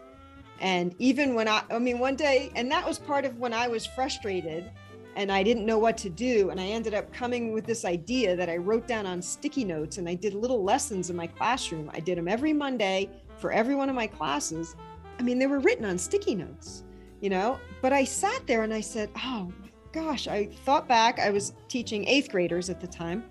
And 0.61 0.95
even 0.99 1.35
when 1.35 1.49
I, 1.49 1.63
I 1.71 1.79
mean, 1.79 1.99
one 1.99 2.15
day, 2.15 2.51
and 2.55 2.71
that 2.71 2.87
was 2.87 2.99
part 2.99 3.25
of 3.25 3.39
when 3.39 3.53
I 3.53 3.69
was 3.69 3.85
frustrated 3.85 4.71
and 5.17 5.31
I 5.31 5.43
didn't 5.43 5.67
know 5.67 5.79
what 5.79 5.97
to 5.99 6.09
do. 6.09 6.51
And 6.51 6.61
I 6.61 6.67
ended 6.67 6.95
up 6.95 7.13
coming 7.13 7.53
with 7.53 7.67
this 7.67 7.85
idea 7.85 8.37
that 8.37 8.49
I 8.49 8.57
wrote 8.57 8.87
down 8.87 9.05
on 9.05 9.21
sticky 9.21 9.65
notes 9.65 9.99
and 9.99 10.09
I 10.09 10.15
did 10.15 10.35
little 10.35 10.63
lessons 10.63 11.11
in 11.11 11.17
my 11.17 11.27
classroom. 11.27 11.91
I 11.93 12.01
did 12.01 12.17
them 12.17 12.29
every 12.29 12.53
Monday 12.53 13.11
for 13.39 13.53
every 13.53 13.75
one 13.75 13.89
of 13.89 13.95
my 13.95 14.07
classes. 14.07 14.77
I 15.19 15.23
mean, 15.23 15.39
they 15.39 15.47
were 15.47 15.59
written 15.59 15.85
on 15.85 15.99
sticky 15.99 16.37
notes, 16.37 16.85
you 17.21 17.29
know, 17.29 17.59
but 17.81 17.93
I 17.93 18.05
sat 18.05 18.47
there 18.47 18.63
and 18.63 18.73
I 18.73 18.81
said, 18.81 19.11
oh 19.19 19.53
gosh, 19.93 20.29
I 20.29 20.47
thought 20.65 20.89
back. 20.89 21.19
I 21.19 21.31
was 21.31 21.53
teaching 21.69 22.07
eighth 22.07 22.31
graders 22.31 22.71
at 22.71 22.81
the 22.81 22.87
time. 22.87 23.25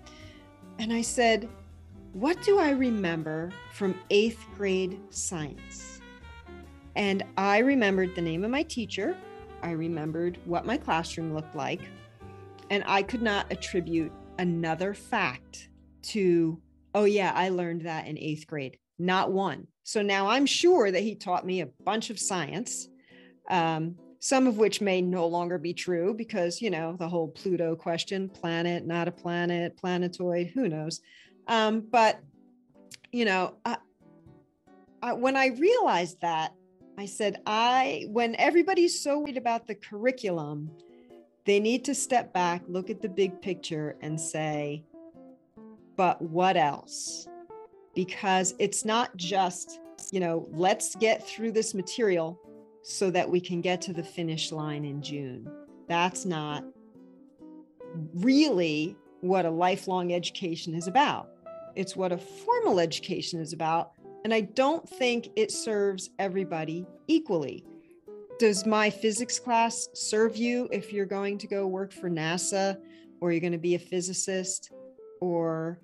And 0.78 0.92
I 0.92 1.02
said, 1.02 1.48
what 2.12 2.42
do 2.42 2.58
I 2.58 2.70
remember 2.70 3.50
from 3.72 3.94
eighth 4.10 4.44
grade 4.56 5.00
science? 5.10 6.00
And 6.94 7.24
I 7.38 7.58
remembered 7.58 8.14
the 8.14 8.20
name 8.20 8.44
of 8.44 8.50
my 8.50 8.62
teacher. 8.64 9.16
I 9.62 9.70
remembered 9.70 10.38
what 10.44 10.66
my 10.66 10.76
classroom 10.76 11.32
looked 11.32 11.56
like. 11.56 11.80
And 12.68 12.84
I 12.86 13.02
could 13.02 13.22
not 13.22 13.50
attribute 13.50 14.12
another 14.38 14.92
fact 14.92 15.70
to, 16.02 16.60
oh, 16.94 17.04
yeah, 17.04 17.32
I 17.34 17.48
learned 17.48 17.86
that 17.86 18.06
in 18.06 18.18
eighth 18.18 18.46
grade. 18.46 18.78
Not 18.98 19.32
one. 19.32 19.66
So 19.82 20.02
now 20.02 20.28
I'm 20.28 20.46
sure 20.46 20.90
that 20.90 21.02
he 21.02 21.14
taught 21.14 21.46
me 21.46 21.62
a 21.62 21.70
bunch 21.84 22.10
of 22.10 22.18
science, 22.18 22.88
um, 23.48 23.96
some 24.20 24.46
of 24.46 24.58
which 24.58 24.80
may 24.80 25.00
no 25.00 25.26
longer 25.26 25.58
be 25.58 25.72
true 25.72 26.14
because, 26.14 26.60
you 26.60 26.70
know, 26.70 26.94
the 26.98 27.08
whole 27.08 27.28
Pluto 27.28 27.74
question 27.74 28.28
planet, 28.28 28.86
not 28.86 29.08
a 29.08 29.12
planet, 29.12 29.76
planetoid, 29.78 30.48
who 30.48 30.68
knows. 30.68 31.00
Um, 31.48 31.80
but, 31.90 32.20
you 33.12 33.24
know, 33.24 33.54
I, 33.64 33.76
I, 35.02 35.12
when 35.12 35.36
I 35.36 35.48
realized 35.48 36.20
that, 36.20 36.54
I 36.98 37.06
said, 37.06 37.40
I, 37.46 38.04
when 38.08 38.36
everybody's 38.36 39.02
so 39.02 39.18
worried 39.18 39.36
about 39.36 39.66
the 39.66 39.74
curriculum, 39.74 40.70
they 41.44 41.58
need 41.58 41.84
to 41.86 41.94
step 41.94 42.32
back, 42.32 42.62
look 42.68 42.90
at 42.90 43.02
the 43.02 43.08
big 43.08 43.40
picture, 43.40 43.96
and 44.00 44.20
say, 44.20 44.84
but 45.96 46.22
what 46.22 46.56
else? 46.56 47.26
Because 47.94 48.54
it's 48.58 48.84
not 48.84 49.16
just, 49.16 49.80
you 50.12 50.20
know, 50.20 50.46
let's 50.52 50.94
get 50.94 51.26
through 51.26 51.52
this 51.52 51.74
material 51.74 52.38
so 52.82 53.10
that 53.10 53.28
we 53.28 53.40
can 53.40 53.60
get 53.60 53.80
to 53.82 53.92
the 53.92 54.02
finish 54.02 54.52
line 54.52 54.84
in 54.84 55.02
June. 55.02 55.50
That's 55.88 56.24
not 56.24 56.64
really 58.14 58.96
what 59.20 59.44
a 59.44 59.50
lifelong 59.50 60.12
education 60.12 60.74
is 60.74 60.86
about. 60.86 61.31
It's 61.74 61.96
what 61.96 62.12
a 62.12 62.18
formal 62.18 62.80
education 62.80 63.40
is 63.40 63.52
about. 63.52 63.92
And 64.24 64.32
I 64.32 64.42
don't 64.42 64.88
think 64.88 65.28
it 65.36 65.50
serves 65.50 66.10
everybody 66.18 66.86
equally. 67.08 67.64
Does 68.38 68.66
my 68.66 68.90
physics 68.90 69.38
class 69.38 69.88
serve 69.94 70.36
you 70.36 70.68
if 70.72 70.92
you're 70.92 71.06
going 71.06 71.38
to 71.38 71.46
go 71.46 71.66
work 71.66 71.92
for 71.92 72.08
NASA 72.08 72.78
or 73.20 73.32
you're 73.32 73.40
going 73.40 73.52
to 73.52 73.58
be 73.58 73.74
a 73.74 73.78
physicist 73.78 74.70
or 75.20 75.78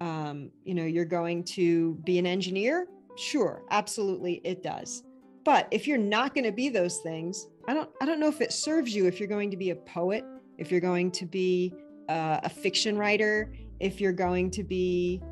um, 0.00 0.50
you 0.64 0.74
know 0.74 0.84
you're 0.84 1.04
going 1.04 1.44
to 1.44 1.94
be 2.04 2.18
an 2.18 2.26
engineer? 2.26 2.86
Sure, 3.16 3.62
absolutely 3.70 4.40
it 4.44 4.62
does. 4.62 5.02
But 5.44 5.66
if 5.70 5.86
you're 5.86 5.98
not 5.98 6.34
going 6.34 6.44
to 6.44 6.52
be 6.52 6.68
those 6.68 6.98
things, 6.98 7.48
I 7.66 7.74
don't 7.74 7.90
I 8.00 8.06
don't 8.06 8.20
know 8.20 8.28
if 8.28 8.40
it 8.40 8.52
serves 8.52 8.94
you 8.94 9.06
if 9.06 9.18
you're 9.18 9.28
going 9.28 9.50
to 9.50 9.56
be 9.56 9.70
a 9.70 9.76
poet, 9.76 10.24
if 10.56 10.70
you're 10.70 10.80
going 10.80 11.10
to 11.12 11.26
be 11.26 11.74
uh, 12.08 12.40
a 12.42 12.48
fiction 12.48 12.96
writer, 12.96 13.52
if 13.80 14.00
you're 14.00 14.12
going 14.12 14.50
to 14.52 14.64
be 14.64 15.22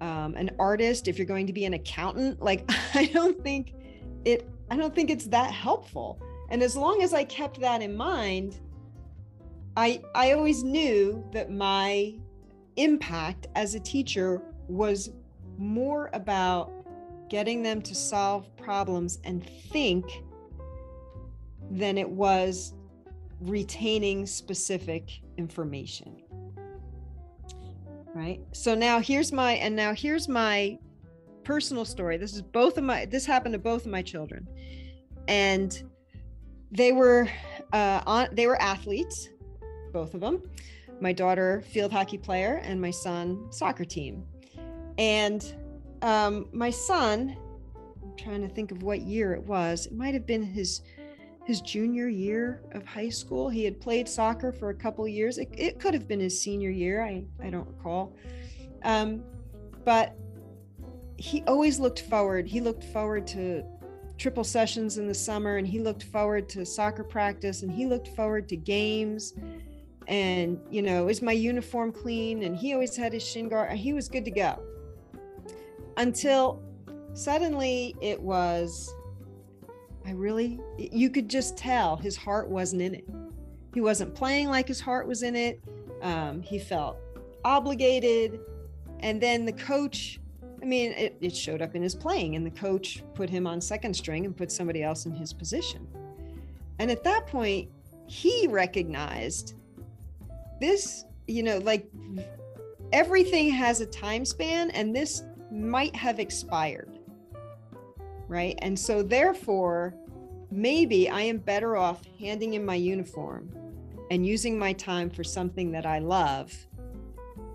um, 0.00 0.34
an 0.34 0.50
artist, 0.58 1.08
if 1.08 1.18
you're 1.18 1.26
going 1.26 1.46
to 1.46 1.52
be 1.52 1.64
an 1.64 1.74
accountant, 1.74 2.40
like 2.40 2.70
I 2.94 3.06
don't 3.06 3.42
think 3.42 3.74
it, 4.24 4.48
I 4.70 4.76
don't 4.76 4.94
think 4.94 5.10
it's 5.10 5.26
that 5.26 5.52
helpful. 5.52 6.20
And 6.50 6.62
as 6.62 6.76
long 6.76 7.02
as 7.02 7.14
I 7.14 7.24
kept 7.24 7.60
that 7.60 7.82
in 7.82 7.96
mind, 7.96 8.60
I 9.76 10.02
I 10.14 10.32
always 10.32 10.62
knew 10.62 11.24
that 11.32 11.50
my 11.50 12.14
impact 12.76 13.46
as 13.54 13.74
a 13.74 13.80
teacher 13.80 14.42
was 14.68 15.10
more 15.58 16.10
about 16.12 16.72
getting 17.28 17.62
them 17.62 17.80
to 17.82 17.94
solve 17.94 18.54
problems 18.56 19.18
and 19.24 19.46
think 19.70 20.04
than 21.70 21.96
it 21.96 22.08
was 22.08 22.74
retaining 23.40 24.26
specific 24.26 25.20
information 25.36 26.16
right? 28.14 28.40
So 28.52 28.74
now 28.74 29.00
here's 29.00 29.32
my 29.32 29.52
and 29.52 29.74
now 29.74 29.94
here's 29.94 30.28
my 30.28 30.78
personal 31.44 31.84
story. 31.84 32.16
This 32.16 32.34
is 32.34 32.42
both 32.42 32.78
of 32.78 32.84
my 32.84 33.06
this 33.06 33.26
happened 33.26 33.52
to 33.54 33.58
both 33.58 33.86
of 33.86 33.90
my 33.90 34.02
children. 34.02 34.46
And 35.28 35.82
they 36.70 36.92
were 36.92 37.28
uh 37.72 38.02
on 38.06 38.28
they 38.32 38.46
were 38.46 38.60
athletes 38.60 39.28
both 39.92 40.14
of 40.14 40.20
them 40.20 40.40
my 41.00 41.12
daughter 41.12 41.62
field 41.72 41.90
hockey 41.90 42.18
player 42.18 42.60
and 42.64 42.80
my 42.80 42.90
son 42.90 43.46
soccer 43.50 43.84
team. 43.84 44.24
And 44.98 45.54
um 46.02 46.48
my 46.52 46.70
son 46.70 47.36
i'm 48.02 48.16
trying 48.16 48.40
to 48.40 48.48
think 48.48 48.70
of 48.70 48.82
what 48.82 49.00
year 49.02 49.34
it 49.34 49.42
was 49.42 49.86
it 49.86 49.92
might 49.92 50.14
have 50.14 50.26
been 50.26 50.42
his 50.42 50.80
his 51.44 51.60
junior 51.60 52.08
year 52.08 52.62
of 52.72 52.84
high 52.84 53.08
school. 53.08 53.48
He 53.48 53.64
had 53.64 53.80
played 53.80 54.08
soccer 54.08 54.52
for 54.52 54.70
a 54.70 54.74
couple 54.74 55.06
years. 55.08 55.38
It, 55.38 55.48
it, 55.56 55.78
could 55.78 55.94
have 55.94 56.06
been 56.06 56.20
his 56.20 56.40
senior 56.40 56.70
year. 56.70 57.02
I, 57.02 57.24
I 57.42 57.50
don't 57.50 57.66
recall. 57.66 58.14
Um, 58.84 59.22
but 59.84 60.16
he 61.16 61.42
always 61.46 61.80
looked 61.80 62.02
forward. 62.02 62.46
He 62.46 62.60
looked 62.60 62.84
forward 62.84 63.26
to 63.28 63.64
triple 64.16 64.44
sessions 64.44 64.98
in 64.98 65.06
the 65.06 65.14
summer 65.14 65.56
and 65.56 65.66
he 65.66 65.80
looked 65.80 66.04
forward 66.04 66.48
to 66.50 66.64
soccer 66.64 67.02
practice 67.02 67.62
and 67.62 67.72
he 67.72 67.86
looked 67.86 68.08
forward 68.08 68.48
to 68.50 68.56
games. 68.56 69.34
And, 70.06 70.58
you 70.70 70.82
know, 70.82 71.08
is 71.08 71.22
my 71.22 71.32
uniform 71.32 71.92
clean? 71.92 72.42
And 72.42 72.56
he 72.56 72.74
always 72.74 72.96
had 72.96 73.12
his 73.12 73.26
shin 73.26 73.48
guard. 73.48 73.72
He 73.72 73.92
was 73.92 74.08
good 74.08 74.24
to 74.24 74.30
go 74.30 74.62
until 75.96 76.62
suddenly 77.12 77.94
it 78.00 78.20
was 78.20 78.92
I 80.06 80.12
really, 80.12 80.60
you 80.78 81.10
could 81.10 81.28
just 81.28 81.56
tell 81.56 81.96
his 81.96 82.16
heart 82.16 82.48
wasn't 82.48 82.82
in 82.82 82.94
it. 82.94 83.08
He 83.74 83.80
wasn't 83.80 84.14
playing 84.14 84.48
like 84.48 84.66
his 84.66 84.80
heart 84.80 85.06
was 85.06 85.22
in 85.22 85.36
it. 85.36 85.62
Um, 86.02 86.42
he 86.42 86.58
felt 86.58 86.96
obligated. 87.44 88.40
And 89.00 89.20
then 89.20 89.44
the 89.44 89.52
coach, 89.52 90.20
I 90.60 90.64
mean, 90.64 90.92
it, 90.92 91.16
it 91.20 91.34
showed 91.34 91.62
up 91.62 91.74
in 91.74 91.82
his 91.82 91.94
playing, 91.94 92.36
and 92.36 92.44
the 92.44 92.50
coach 92.50 93.02
put 93.14 93.30
him 93.30 93.46
on 93.46 93.60
second 93.60 93.94
string 93.94 94.26
and 94.26 94.36
put 94.36 94.50
somebody 94.52 94.82
else 94.82 95.06
in 95.06 95.12
his 95.12 95.32
position. 95.32 95.86
And 96.78 96.90
at 96.90 97.04
that 97.04 97.26
point, 97.26 97.70
he 98.06 98.46
recognized 98.48 99.54
this, 100.60 101.04
you 101.26 101.42
know, 101.42 101.58
like 101.58 101.88
everything 102.92 103.50
has 103.50 103.80
a 103.80 103.86
time 103.86 104.24
span, 104.24 104.70
and 104.70 104.94
this 104.94 105.22
might 105.50 105.94
have 105.96 106.18
expired 106.18 106.99
right? 108.30 108.56
And 108.62 108.78
so, 108.78 109.02
therefore, 109.02 109.94
maybe 110.52 111.10
I 111.10 111.22
am 111.22 111.38
better 111.38 111.76
off 111.76 112.00
handing 112.18 112.54
in 112.54 112.64
my 112.64 112.76
uniform 112.76 113.50
and 114.10 114.24
using 114.24 114.56
my 114.56 114.72
time 114.72 115.10
for 115.10 115.24
something 115.24 115.72
that 115.72 115.84
I 115.84 115.98
love 115.98 116.54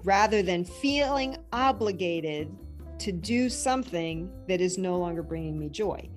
rather 0.03 0.43
than 0.43 0.65
feeling 0.65 1.37
obligated 1.53 2.53
to 2.99 3.11
do 3.11 3.49
something 3.49 4.29
that 4.47 4.59
is 4.59 4.77
no 4.77 4.97
longer 4.97 5.23
bringing 5.23 5.57
me 5.57 5.69
joy. 5.69 6.09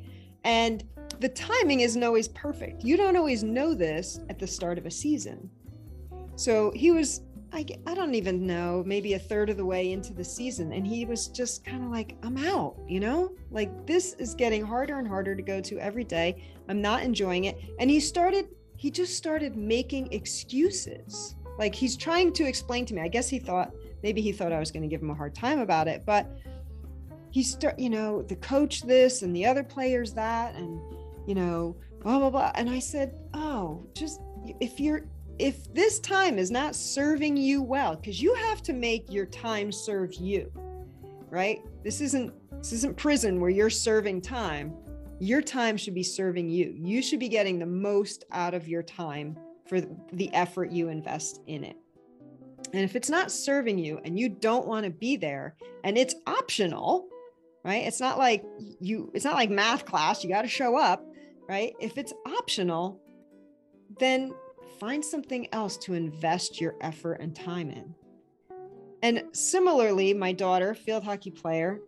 And 0.44 0.84
the 1.20 1.28
timing 1.28 1.80
isn't 1.80 2.02
always 2.02 2.28
perfect. 2.28 2.84
You 2.84 2.96
don't 2.96 3.16
always 3.16 3.44
know 3.44 3.74
this 3.74 4.20
at 4.28 4.40
the 4.40 4.46
start 4.46 4.76
of 4.76 4.86
a 4.86 4.90
season. 4.90 5.50
So 6.34 6.72
he 6.72 6.90
was 6.90 7.22
I, 7.52 7.64
I 7.86 7.94
don't 7.94 8.14
even 8.14 8.46
know, 8.46 8.82
maybe 8.86 9.14
a 9.14 9.18
third 9.18 9.48
of 9.48 9.56
the 9.56 9.64
way 9.64 9.92
into 9.92 10.12
the 10.12 10.24
season. 10.24 10.72
And 10.72 10.86
he 10.86 11.06
was 11.06 11.28
just 11.28 11.64
kind 11.64 11.82
of 11.82 11.90
like, 11.90 12.16
I'm 12.22 12.36
out, 12.36 12.76
you 12.86 13.00
know, 13.00 13.32
like 13.50 13.86
this 13.86 14.14
is 14.14 14.34
getting 14.34 14.64
harder 14.64 14.98
and 14.98 15.08
harder 15.08 15.34
to 15.34 15.42
go 15.42 15.60
to 15.62 15.78
every 15.78 16.04
day. 16.04 16.42
I'm 16.68 16.82
not 16.82 17.02
enjoying 17.02 17.44
it. 17.44 17.58
And 17.78 17.90
he 17.90 18.00
started, 18.00 18.48
he 18.76 18.90
just 18.90 19.16
started 19.16 19.56
making 19.56 20.12
excuses. 20.12 21.36
Like 21.58 21.74
he's 21.74 21.96
trying 21.96 22.32
to 22.34 22.44
explain 22.44 22.84
to 22.86 22.94
me. 22.94 23.00
I 23.00 23.08
guess 23.08 23.28
he 23.28 23.38
thought, 23.38 23.74
maybe 24.02 24.20
he 24.20 24.30
thought 24.30 24.52
I 24.52 24.58
was 24.58 24.70
going 24.70 24.82
to 24.82 24.88
give 24.88 25.00
him 25.00 25.10
a 25.10 25.14
hard 25.14 25.34
time 25.34 25.60
about 25.60 25.88
it. 25.88 26.04
But 26.04 26.30
he 27.30 27.42
start, 27.42 27.78
you 27.78 27.90
know, 27.90 28.22
the 28.22 28.36
coach 28.36 28.82
this 28.82 29.22
and 29.22 29.34
the 29.34 29.46
other 29.46 29.64
players 29.64 30.12
that, 30.14 30.54
and, 30.54 30.80
you 31.26 31.34
know, 31.34 31.76
blah, 32.00 32.18
blah, 32.18 32.30
blah. 32.30 32.52
And 32.54 32.68
I 32.68 32.78
said, 32.78 33.14
oh, 33.34 33.84
just 33.94 34.20
if 34.60 34.78
you're, 34.78 35.06
if 35.38 35.72
this 35.74 36.00
time 36.00 36.38
is 36.38 36.50
not 36.50 36.74
serving 36.74 37.36
you 37.36 37.62
well 37.62 37.96
because 37.96 38.20
you 38.20 38.34
have 38.34 38.62
to 38.62 38.72
make 38.72 39.10
your 39.12 39.26
time 39.26 39.70
serve 39.72 40.14
you 40.14 40.50
right 41.30 41.60
this 41.84 42.00
isn't 42.00 42.32
this 42.58 42.72
isn't 42.72 42.96
prison 42.96 43.40
where 43.40 43.50
you're 43.50 43.70
serving 43.70 44.20
time 44.20 44.74
your 45.20 45.42
time 45.42 45.76
should 45.76 45.94
be 45.94 46.02
serving 46.02 46.48
you 46.48 46.74
you 46.76 47.02
should 47.02 47.20
be 47.20 47.28
getting 47.28 47.58
the 47.58 47.66
most 47.66 48.24
out 48.32 48.54
of 48.54 48.68
your 48.68 48.82
time 48.82 49.36
for 49.68 49.80
the 50.12 50.32
effort 50.34 50.70
you 50.70 50.88
invest 50.88 51.40
in 51.46 51.64
it 51.64 51.76
And 52.72 52.82
if 52.82 52.96
it's 52.96 53.10
not 53.10 53.30
serving 53.30 53.78
you 53.78 54.00
and 54.04 54.18
you 54.18 54.28
don't 54.28 54.66
want 54.66 54.84
to 54.84 54.90
be 54.90 55.16
there 55.16 55.56
and 55.84 55.96
it's 55.96 56.14
optional, 56.26 57.08
right? 57.64 57.86
It's 57.86 58.00
not 58.00 58.18
like 58.18 58.44
you, 58.80 59.10
it's 59.14 59.24
not 59.24 59.34
like 59.34 59.50
math 59.50 59.86
class, 59.86 60.22
you 60.22 60.30
got 60.30 60.42
to 60.42 60.48
show 60.48 60.76
up, 60.76 61.04
right? 61.48 61.74
If 61.80 61.96
it's 61.96 62.12
optional, 62.26 63.00
then 63.98 64.34
find 64.78 65.04
something 65.04 65.48
else 65.52 65.76
to 65.78 65.94
invest 65.94 66.60
your 66.60 66.74
effort 66.80 67.14
and 67.20 67.34
time 67.34 67.70
in. 67.70 67.94
And 69.02 69.24
similarly, 69.32 70.12
my 70.14 70.32
daughter, 70.32 70.74
field 70.74 71.04
hockey 71.04 71.30
player, 71.30 71.80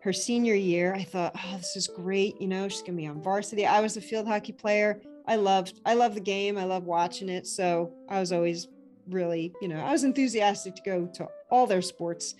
her 0.00 0.12
senior 0.12 0.54
year, 0.54 0.94
I 0.94 1.04
thought, 1.04 1.36
oh, 1.36 1.56
this 1.56 1.76
is 1.76 1.88
great. 1.88 2.40
You 2.40 2.48
know, 2.48 2.68
she's 2.68 2.82
gonna 2.82 2.96
be 2.96 3.06
on 3.06 3.22
varsity. 3.22 3.66
I 3.66 3.80
was 3.80 3.96
a 3.96 4.00
field 4.00 4.26
hockey 4.26 4.52
player. 4.52 5.00
I 5.26 5.36
loved, 5.36 5.80
I 5.84 5.94
love 5.94 6.14
the 6.14 6.20
game. 6.20 6.56
I 6.56 6.64
love 6.64 6.84
watching 6.84 7.28
it. 7.28 7.46
So 7.46 7.92
I 8.08 8.18
was 8.18 8.32
always 8.32 8.68
really, 9.08 9.52
you 9.60 9.68
know, 9.68 9.80
I 9.80 9.92
was 9.92 10.04
enthusiastic 10.04 10.74
to 10.76 10.82
go 10.82 11.06
to 11.14 11.28
all 11.50 11.66
their 11.66 11.82
sports 11.82 12.34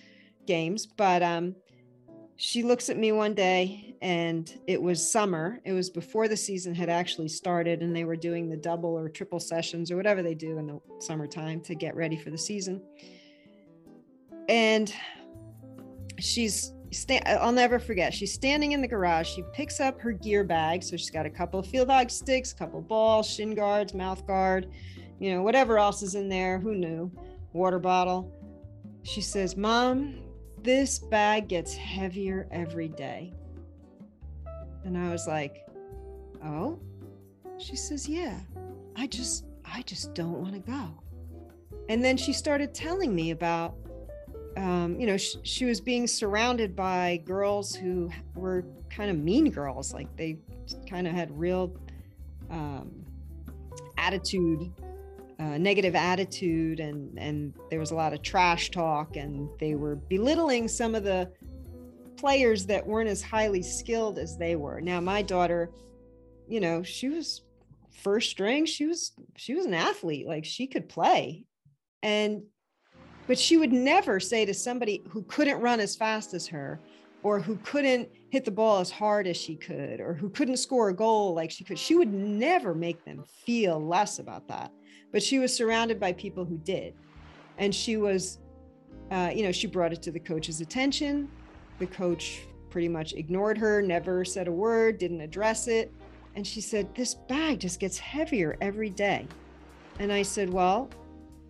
games. 0.47 0.87
But 0.87 1.23
um, 1.23 1.55
she 2.40 2.62
looks 2.62 2.88
at 2.88 2.97
me 2.97 3.11
one 3.11 3.35
day 3.35 3.97
and 4.00 4.61
it 4.68 4.80
was 4.80 5.11
summer. 5.11 5.59
It 5.64 5.73
was 5.73 5.90
before 5.90 6.28
the 6.28 6.37
season 6.37 6.73
had 6.73 6.88
actually 6.88 7.26
started 7.26 7.83
and 7.83 7.95
they 7.95 8.04
were 8.04 8.14
doing 8.14 8.49
the 8.49 8.57
double 8.57 8.97
or 8.97 9.09
triple 9.09 9.40
sessions 9.40 9.90
or 9.90 9.97
whatever 9.97 10.23
they 10.23 10.37
do 10.37 10.57
in 10.57 10.68
the 10.68 10.80
summertime 11.00 11.61
to 11.62 11.75
get 11.75 11.97
ready 11.97 12.16
for 12.16 12.30
the 12.30 12.38
season. 12.38 12.80
And 14.49 14.95
she's 16.21 16.75
sta- 16.92 17.25
I'll 17.26 17.50
never 17.50 17.80
forget. 17.80 18.14
She's 18.14 18.33
standing 18.33 18.71
in 18.71 18.80
the 18.83 18.88
garage. 18.88 19.28
She 19.28 19.42
picks 19.52 19.80
up 19.80 20.00
her 20.00 20.12
gear 20.12 20.45
bag. 20.45 20.85
So 20.85 20.97
she's 20.97 21.11
got 21.11 21.26
a 21.26 21.30
couple 21.30 21.59
of 21.59 21.66
field 21.66 21.88
hockey 21.88 22.11
sticks, 22.11 22.52
a 22.52 22.54
couple 22.54 22.80
balls, 22.80 23.28
shin 23.28 23.57
guards, 23.57 23.95
mouth 23.95 24.25
guard, 24.28 24.71
you 25.18 25.35
know, 25.35 25.42
whatever 25.42 25.76
else 25.76 26.02
is 26.02 26.14
in 26.14 26.28
there. 26.28 26.61
Who 26.61 26.76
knew? 26.76 27.11
Water 27.52 27.80
bottle. 27.80 28.33
She 29.02 29.23
says, 29.23 29.57
Mom, 29.57 30.21
this 30.62 30.99
bag 30.99 31.49
gets 31.49 31.75
heavier 31.75 32.47
every 32.50 32.88
day. 32.88 33.33
And 34.85 34.97
I 34.97 35.11
was 35.11 35.27
like, 35.27 35.67
Oh? 36.45 36.79
She 37.59 37.77
says, 37.77 38.09
Yeah, 38.09 38.38
I 38.97 39.07
just, 39.07 39.45
I 39.65 39.83
just 39.83 40.15
don't 40.15 40.41
want 40.41 40.55
to 40.55 40.61
go. 40.61 40.88
And 41.88 42.05
then 42.05 42.17
she 42.17 42.33
started 42.33 42.75
telling 42.75 43.15
me 43.15 43.31
about, 43.31 43.75
um, 44.57 44.99
you 45.00 45.07
know, 45.07 45.17
sh- 45.17 45.37
she 45.43 45.65
was 45.65 45.81
being 45.81 46.07
surrounded 46.07 46.77
by 46.77 47.23
girls 47.25 47.75
who 47.75 48.11
were 48.35 48.65
kind 48.91 49.11
of 49.11 49.17
mean 49.17 49.50
girls. 49.50 49.93
Like 49.95 50.15
they 50.17 50.38
kind 50.88 51.07
of 51.07 51.15
had 51.15 51.37
real 51.38 51.75
um, 52.50 53.05
attitude 53.97 54.73
negative 55.38 55.95
attitude 55.95 56.80
and 56.80 57.16
and 57.18 57.54
there 57.71 57.78
was 57.78 57.92
a 57.92 57.95
lot 57.95 58.12
of 58.12 58.23
trash 58.23 58.71
talk 58.71 59.16
and 59.16 59.49
they 59.61 59.75
were 59.75 59.95
belittling 59.95 60.66
some 60.66 60.95
of 60.95 61.04
the 61.04 61.30
players 62.16 62.66
that 62.66 62.85
weren't 62.85 63.09
as 63.09 63.23
highly 63.23 63.62
skilled 63.62 64.18
as 64.18 64.37
they 64.37 64.57
were. 64.57 64.80
Now 64.80 65.00
my 65.00 65.23
daughter 65.23 65.71
you 66.49 66.61
know 66.61 66.83
she 66.83 67.09
was 67.09 67.42
first 68.02 68.30
string 68.30 68.64
she 68.64 68.87
was 68.87 69.12
she 69.37 69.54
was 69.54 69.66
an 69.66 69.75
athlete 69.75 70.26
like 70.26 70.45
she 70.45 70.66
could 70.66 70.88
play. 70.88 71.45
And 72.02 72.42
but 73.28 73.38
she 73.38 73.59
would 73.59 73.73
never 73.73 74.18
say 74.18 74.45
to 74.45 74.54
somebody 74.54 75.02
who 75.09 75.23
couldn't 75.25 75.61
run 75.61 75.80
as 75.80 75.95
fast 75.95 76.35
as 76.35 76.47
her 76.49 76.80
or 77.23 77.40
who 77.40 77.57
couldn't 77.59 78.09
hit 78.30 78.45
the 78.45 78.50
ball 78.50 78.78
as 78.78 78.90
hard 78.90 79.26
as 79.26 79.37
she 79.37 79.54
could 79.54 80.00
or 80.00 80.14
who 80.14 80.30
couldn't 80.30 80.57
score 80.57 80.88
a 80.88 80.95
goal 80.95 81.35
like 81.35 81.50
she 81.50 81.62
could 81.62 81.78
she 81.78 81.95
would 81.95 82.12
never 82.12 82.75
make 82.75 83.04
them 83.04 83.25
feel 83.45 83.78
less 83.78 84.18
about 84.18 84.49
that 84.49 84.73
but 85.12 85.23
she 85.23 85.38
was 85.38 85.55
surrounded 85.55 85.99
by 85.99 86.12
people 86.12 86.45
who 86.45 86.59
did. 86.59 86.95
And 87.59 87.75
she 87.75 87.97
was 87.97 88.38
uh, 89.11 89.31
you 89.35 89.43
know 89.43 89.53
she 89.53 89.66
brought 89.66 89.92
it 89.92 90.03
to 90.03 90.11
the 90.11 90.21
coach's 90.21 90.61
attention. 90.61 91.31
The 91.79 91.87
coach 91.87 92.42
pretty 92.71 92.88
much 92.88 93.14
ignored 93.14 93.57
her 93.59 93.81
never 93.81 94.25
said 94.25 94.49
a 94.49 94.53
word 94.53 94.99
didn't 94.99 95.21
address 95.21 95.68
it. 95.68 95.92
And 96.35 96.47
she 96.47 96.61
said 96.61 96.94
this 96.94 97.14
bag 97.14 97.61
just 97.61 97.81
gets 97.81 97.99
heavier 97.99 98.57
every 98.61 98.90
day. 98.90 99.27
And 99.99 100.12
i 100.12 100.23
said 100.23 100.51
well 100.53 100.90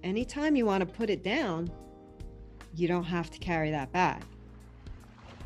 anytime 0.03 0.57
you 0.57 0.65
want 0.65 0.81
to 0.81 0.87
put 0.87 1.11
it 1.11 1.25
down 1.25 1.71
you 2.75 2.87
don't 2.87 3.05
have 3.05 3.31
to 3.31 3.39
carry 3.39 3.71
that 3.71 3.91
bag. 3.93 4.23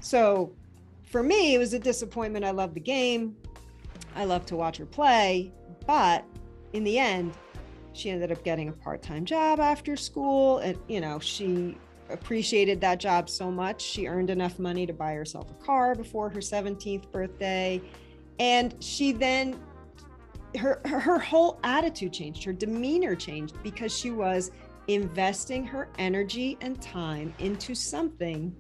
So 0.01 0.53
for 1.05 1.23
me 1.23 1.55
it 1.55 1.59
was 1.59 1.73
a 1.73 1.79
disappointment. 1.79 2.45
I 2.45 2.51
love 2.51 2.75
the 2.75 2.81
game. 2.81 3.37
I 4.15 4.25
love 4.25 4.45
to 4.47 4.57
watch 4.57 4.77
her 4.77 4.87
play. 4.87 5.51
But 5.87 6.25
in 6.75 6.85
the 6.85 6.99
end 6.99 7.35
she 7.93 8.11
ended 8.11 8.33
up 8.33 8.43
getting 8.45 8.69
a 8.69 8.73
part-time 8.73 9.25
job 9.25 9.61
after 9.61 9.97
school 9.97 10.59
and 10.59 10.79
you 10.89 11.01
know 11.01 11.19
she 11.19 11.77
appreciated 12.11 12.81
that 12.81 12.99
job 12.99 13.29
so 13.29 13.51
much 13.51 13.81
she 13.81 14.07
earned 14.07 14.31
enough 14.31 14.59
money 14.59 14.87
to 14.87 14.93
buy 14.93 15.13
herself 15.15 15.51
a 15.51 15.65
car 15.65 15.95
before 15.95 16.29
her 16.29 16.41
17th 16.41 17.11
birthday 17.11 17.81
and 18.39 18.75
she 18.81 19.13
then 19.13 19.59
her 20.59 20.81
her 20.85 21.19
whole 21.19 21.59
attitude 21.65 22.13
changed 22.13 22.45
her 22.45 22.53
demeanor 22.53 23.15
changed 23.15 23.55
because 23.63 23.97
she 23.97 24.11
was 24.11 24.51
investing 24.89 25.65
her 25.65 25.89
energy 25.99 26.59
and 26.61 26.81
time 26.83 27.33
into 27.39 27.75
something 27.75 28.55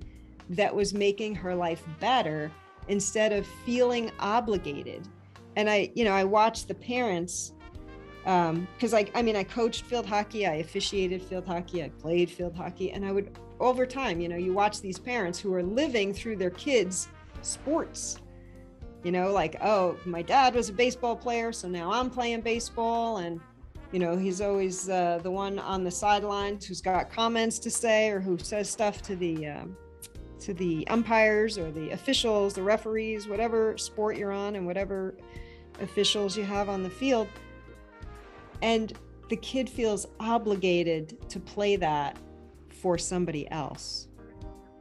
that 0.50 0.74
was 0.74 0.94
making 0.94 1.34
her 1.34 1.54
life 1.54 1.82
better 1.98 2.50
instead 2.88 3.32
of 3.32 3.46
feeling 3.64 4.10
obligated. 4.18 5.08
And 5.56 5.68
i 5.68 5.90
you 5.94 6.04
know 6.04 6.12
i 6.12 6.24
watched 6.24 6.68
the 6.68 6.74
parents 6.74 7.52
um 8.26 8.68
because 8.74 8.92
like 8.92 9.10
i 9.14 9.22
mean 9.22 9.34
i 9.34 9.42
coached 9.42 9.84
field 9.84 10.06
hockey 10.06 10.46
i 10.46 10.54
officiated 10.54 11.22
field 11.22 11.46
hockey 11.46 11.82
i 11.82 11.88
played 11.88 12.30
field 12.30 12.54
hockey 12.54 12.92
and 12.92 13.04
i 13.04 13.10
would 13.10 13.36
over 13.58 13.84
time 13.84 14.20
you 14.20 14.28
know 14.28 14.36
you 14.36 14.52
watch 14.52 14.80
these 14.80 14.98
parents 14.98 15.38
who 15.38 15.52
are 15.52 15.62
living 15.62 16.12
through 16.12 16.36
their 16.36 16.50
kids 16.50 17.08
sports. 17.42 18.18
You 19.04 19.10
know 19.10 19.32
like 19.32 19.56
oh 19.62 19.96
my 20.04 20.22
dad 20.22 20.54
was 20.54 20.68
a 20.68 20.72
baseball 20.72 21.16
player 21.16 21.52
so 21.52 21.66
now 21.66 21.90
i'm 21.90 22.08
playing 22.08 22.40
baseball 22.40 23.16
and 23.16 23.40
you 23.90 23.98
know 23.98 24.16
he's 24.16 24.40
always 24.40 24.88
uh, 24.88 25.18
the 25.24 25.30
one 25.30 25.58
on 25.58 25.82
the 25.82 25.90
sidelines 25.90 26.64
who's 26.64 26.80
got 26.80 27.10
comments 27.10 27.58
to 27.58 27.70
say 27.70 28.10
or 28.10 28.20
who 28.20 28.38
says 28.38 28.70
stuff 28.70 29.02
to 29.02 29.16
the 29.16 29.48
um, 29.48 29.76
to 30.38 30.54
the 30.54 30.86
umpires 30.86 31.58
or 31.58 31.72
the 31.72 31.90
officials 31.90 32.54
the 32.54 32.62
referees 32.62 33.26
whatever 33.26 33.76
sport 33.76 34.16
you're 34.16 34.30
on 34.30 34.54
and 34.54 34.64
whatever 34.64 35.16
officials 35.80 36.36
you 36.36 36.44
have 36.44 36.68
on 36.68 36.84
the 36.84 36.90
field 36.90 37.26
and 38.62 38.92
the 39.28 39.36
kid 39.36 39.68
feels 39.68 40.06
obligated 40.20 41.28
to 41.28 41.40
play 41.40 41.76
that 41.76 42.16
for 42.80 42.96
somebody 42.96 43.50
else. 43.50 44.08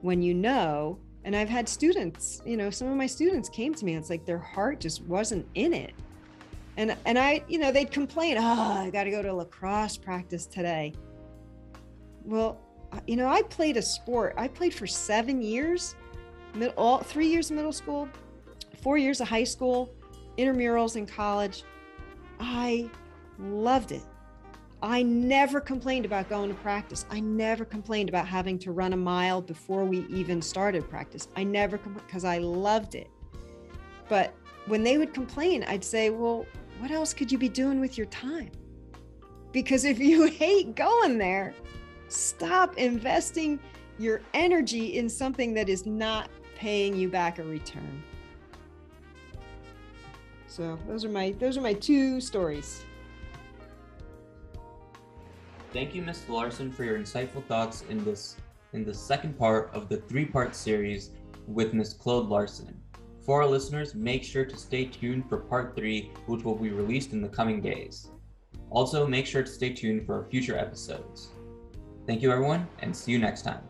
When 0.02 0.22
you 0.22 0.34
know 0.34 0.98
and 1.24 1.36
i've 1.36 1.50
had 1.50 1.70
students 1.70 2.42
you 2.48 2.58
know 2.58 2.72
some 2.72 2.88
of 2.88 2.98
my 2.98 3.06
students 3.06 3.48
came 3.48 3.76
to 3.76 3.86
me 3.86 3.94
it's 3.94 4.10
like 4.10 4.26
their 4.26 4.40
heart 4.40 4.80
just 4.80 5.04
wasn't 5.04 5.46
in 5.54 5.74
it. 5.74 5.94
And 6.78 6.98
and 7.06 7.20
i 7.20 7.44
you 7.48 7.60
know 7.60 7.72
they'd 7.72 7.92
complain 7.92 8.38
oh 8.40 8.42
i 8.42 8.90
got 8.90 9.04
to 9.04 9.12
go 9.12 9.22
to 9.22 9.34
lacrosse 9.34 9.98
practice 9.98 10.46
today. 10.46 10.94
Well 12.24 12.60
you 13.08 13.16
know 13.16 13.28
i 13.28 13.42
played 13.44 13.78
a 13.78 13.82
sport 13.82 14.34
i 14.38 14.48
played 14.48 14.74
for 14.74 14.88
seven 14.88 15.42
years 15.42 15.96
all 16.76 16.98
three 17.00 17.28
years 17.28 17.50
of 17.50 17.56
middle 17.56 17.72
school 17.72 18.10
four 18.82 18.98
years 18.98 19.22
of 19.22 19.28
high 19.28 19.44
school 19.44 19.94
intramurals 20.38 20.96
in 20.96 21.06
college. 21.06 21.64
I 22.40 22.90
loved 23.40 23.92
it. 23.92 24.04
I 24.84 25.04
never 25.04 25.62
complained 25.62 26.06
about 26.06 26.28
going 26.28 26.50
to 26.50 26.56
practice. 26.56 27.06
I 27.12 27.20
never 27.20 27.66
complained 27.66 28.10
about 28.10 28.28
having 28.28 28.58
to 28.60 28.72
run 28.72 28.94
a 28.94 28.98
mile 28.98 29.42
before 29.42 29.86
we 29.86 30.08
even 30.08 30.42
started 30.42 30.90
practice. 30.90 31.28
I 31.36 31.44
never 31.44 31.78
because 31.78 32.26
I 32.26 32.40
loved 32.40 32.96
it. 32.96 33.10
But 34.10 34.34
when 34.66 34.84
they 34.84 34.98
would 34.98 35.14
complain, 35.14 35.64
I'd 35.64 35.84
say, 35.84 36.10
"Well, 36.10 36.46
what 36.80 36.90
else 36.90 37.14
could 37.14 37.32
you 37.32 37.38
be 37.38 37.50
doing 37.50 37.80
with 37.80 37.98
your 37.98 38.08
time?" 38.08 38.52
Because 39.52 39.86
if 39.86 40.00
you 40.00 40.24
hate 40.44 40.76
going 40.76 41.20
there, 41.20 41.54
stop 42.08 42.78
investing 42.78 43.60
your 44.00 44.22
energy 44.34 44.98
in 44.98 45.08
something 45.08 45.54
that 45.54 45.70
is 45.70 45.86
not 45.86 46.30
paying 46.56 46.96
you 46.96 47.08
back 47.08 47.38
a 47.38 47.44
return. 47.44 48.04
So, 50.48 50.78
those 50.88 51.06
are 51.06 51.10
my 51.10 51.32
those 51.34 51.56
are 51.56 51.62
my 51.62 51.74
two 51.74 52.20
stories. 52.20 52.84
Thank 55.74 55.96
you, 55.96 56.02
Ms. 56.02 56.28
Larson, 56.28 56.70
for 56.70 56.84
your 56.84 57.00
insightful 57.00 57.46
thoughts 57.46 57.86
in 57.90 58.04
this 58.04 58.36
in 58.74 58.84
the 58.84 58.94
second 58.94 59.38
part 59.38 59.70
of 59.74 59.88
the 59.88 59.98
three-part 59.98 60.54
series 60.54 61.12
with 61.48 61.74
Ms. 61.74 61.94
Claude 61.94 62.28
Larson. 62.28 62.78
For 63.26 63.42
our 63.42 63.48
listeners, 63.48 63.96
make 63.96 64.24
sure 64.24 64.46
to 64.46 64.58
stay 64.58 64.86
tuned 64.86 65.30
for 65.30 65.38
part 65.38 65.76
three, 65.76 66.12
which 66.26 66.44
will 66.44 66.56
be 66.56 66.72
released 66.72 67.14
in 67.14 67.22
the 67.22 67.30
coming 67.30 67.62
days. 67.62 68.10
Also, 68.70 69.08
make 69.08 69.26
sure 69.26 69.44
to 69.44 69.50
stay 69.50 69.74
tuned 69.74 70.06
for 70.06 70.16
our 70.16 70.30
future 70.30 70.58
episodes. 70.58 71.30
Thank 72.08 72.22
you, 72.22 72.32
everyone, 72.32 72.68
and 72.80 72.96
see 72.96 73.12
you 73.12 73.20
next 73.20 73.44
time. 73.44 73.62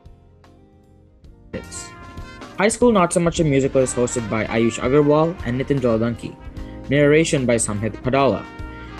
High 2.57 2.69
School 2.69 2.91
Not 2.91 3.13
So 3.13 3.19
Much 3.19 3.39
a 3.39 3.43
Musical 3.43 3.81
is 3.81 3.93
hosted 3.93 4.27
by 4.29 4.45
Ayush 4.45 4.79
Agarwal 4.79 5.35
and 5.45 5.59
Nitin 5.59 5.79
Jaldanki. 5.79 6.35
Narration 6.89 7.45
by 7.45 7.55
Samhit 7.55 7.93
Padala. 8.01 8.45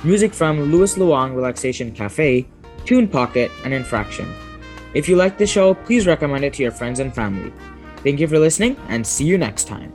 Music 0.04 0.34
from 0.34 0.72
Louis 0.72 0.98
Luang 0.98 1.36
Relaxation 1.36 1.92
Cafe 1.92 2.48
Tune 2.86 3.08
Pocket, 3.08 3.52
and 3.64 3.74
Infraction. 3.74 4.34
If 4.94 5.08
you 5.08 5.16
like 5.16 5.38
the 5.38 5.48
show, 5.48 5.74
please 5.74 6.08
recommend 6.08 6.44
it 6.44 6.54
to 6.54 6.64
your 6.64 6.72
friends 6.72 7.00
and 7.00 7.14
family. 7.14 7.54
Thank 7.98 8.20
you 8.20 8.28
for 8.28 8.40
listening 8.40 8.76
and 8.90 9.06
see 9.06 9.26
you 9.26 9.38
next 9.38 9.68
time. 9.68 9.94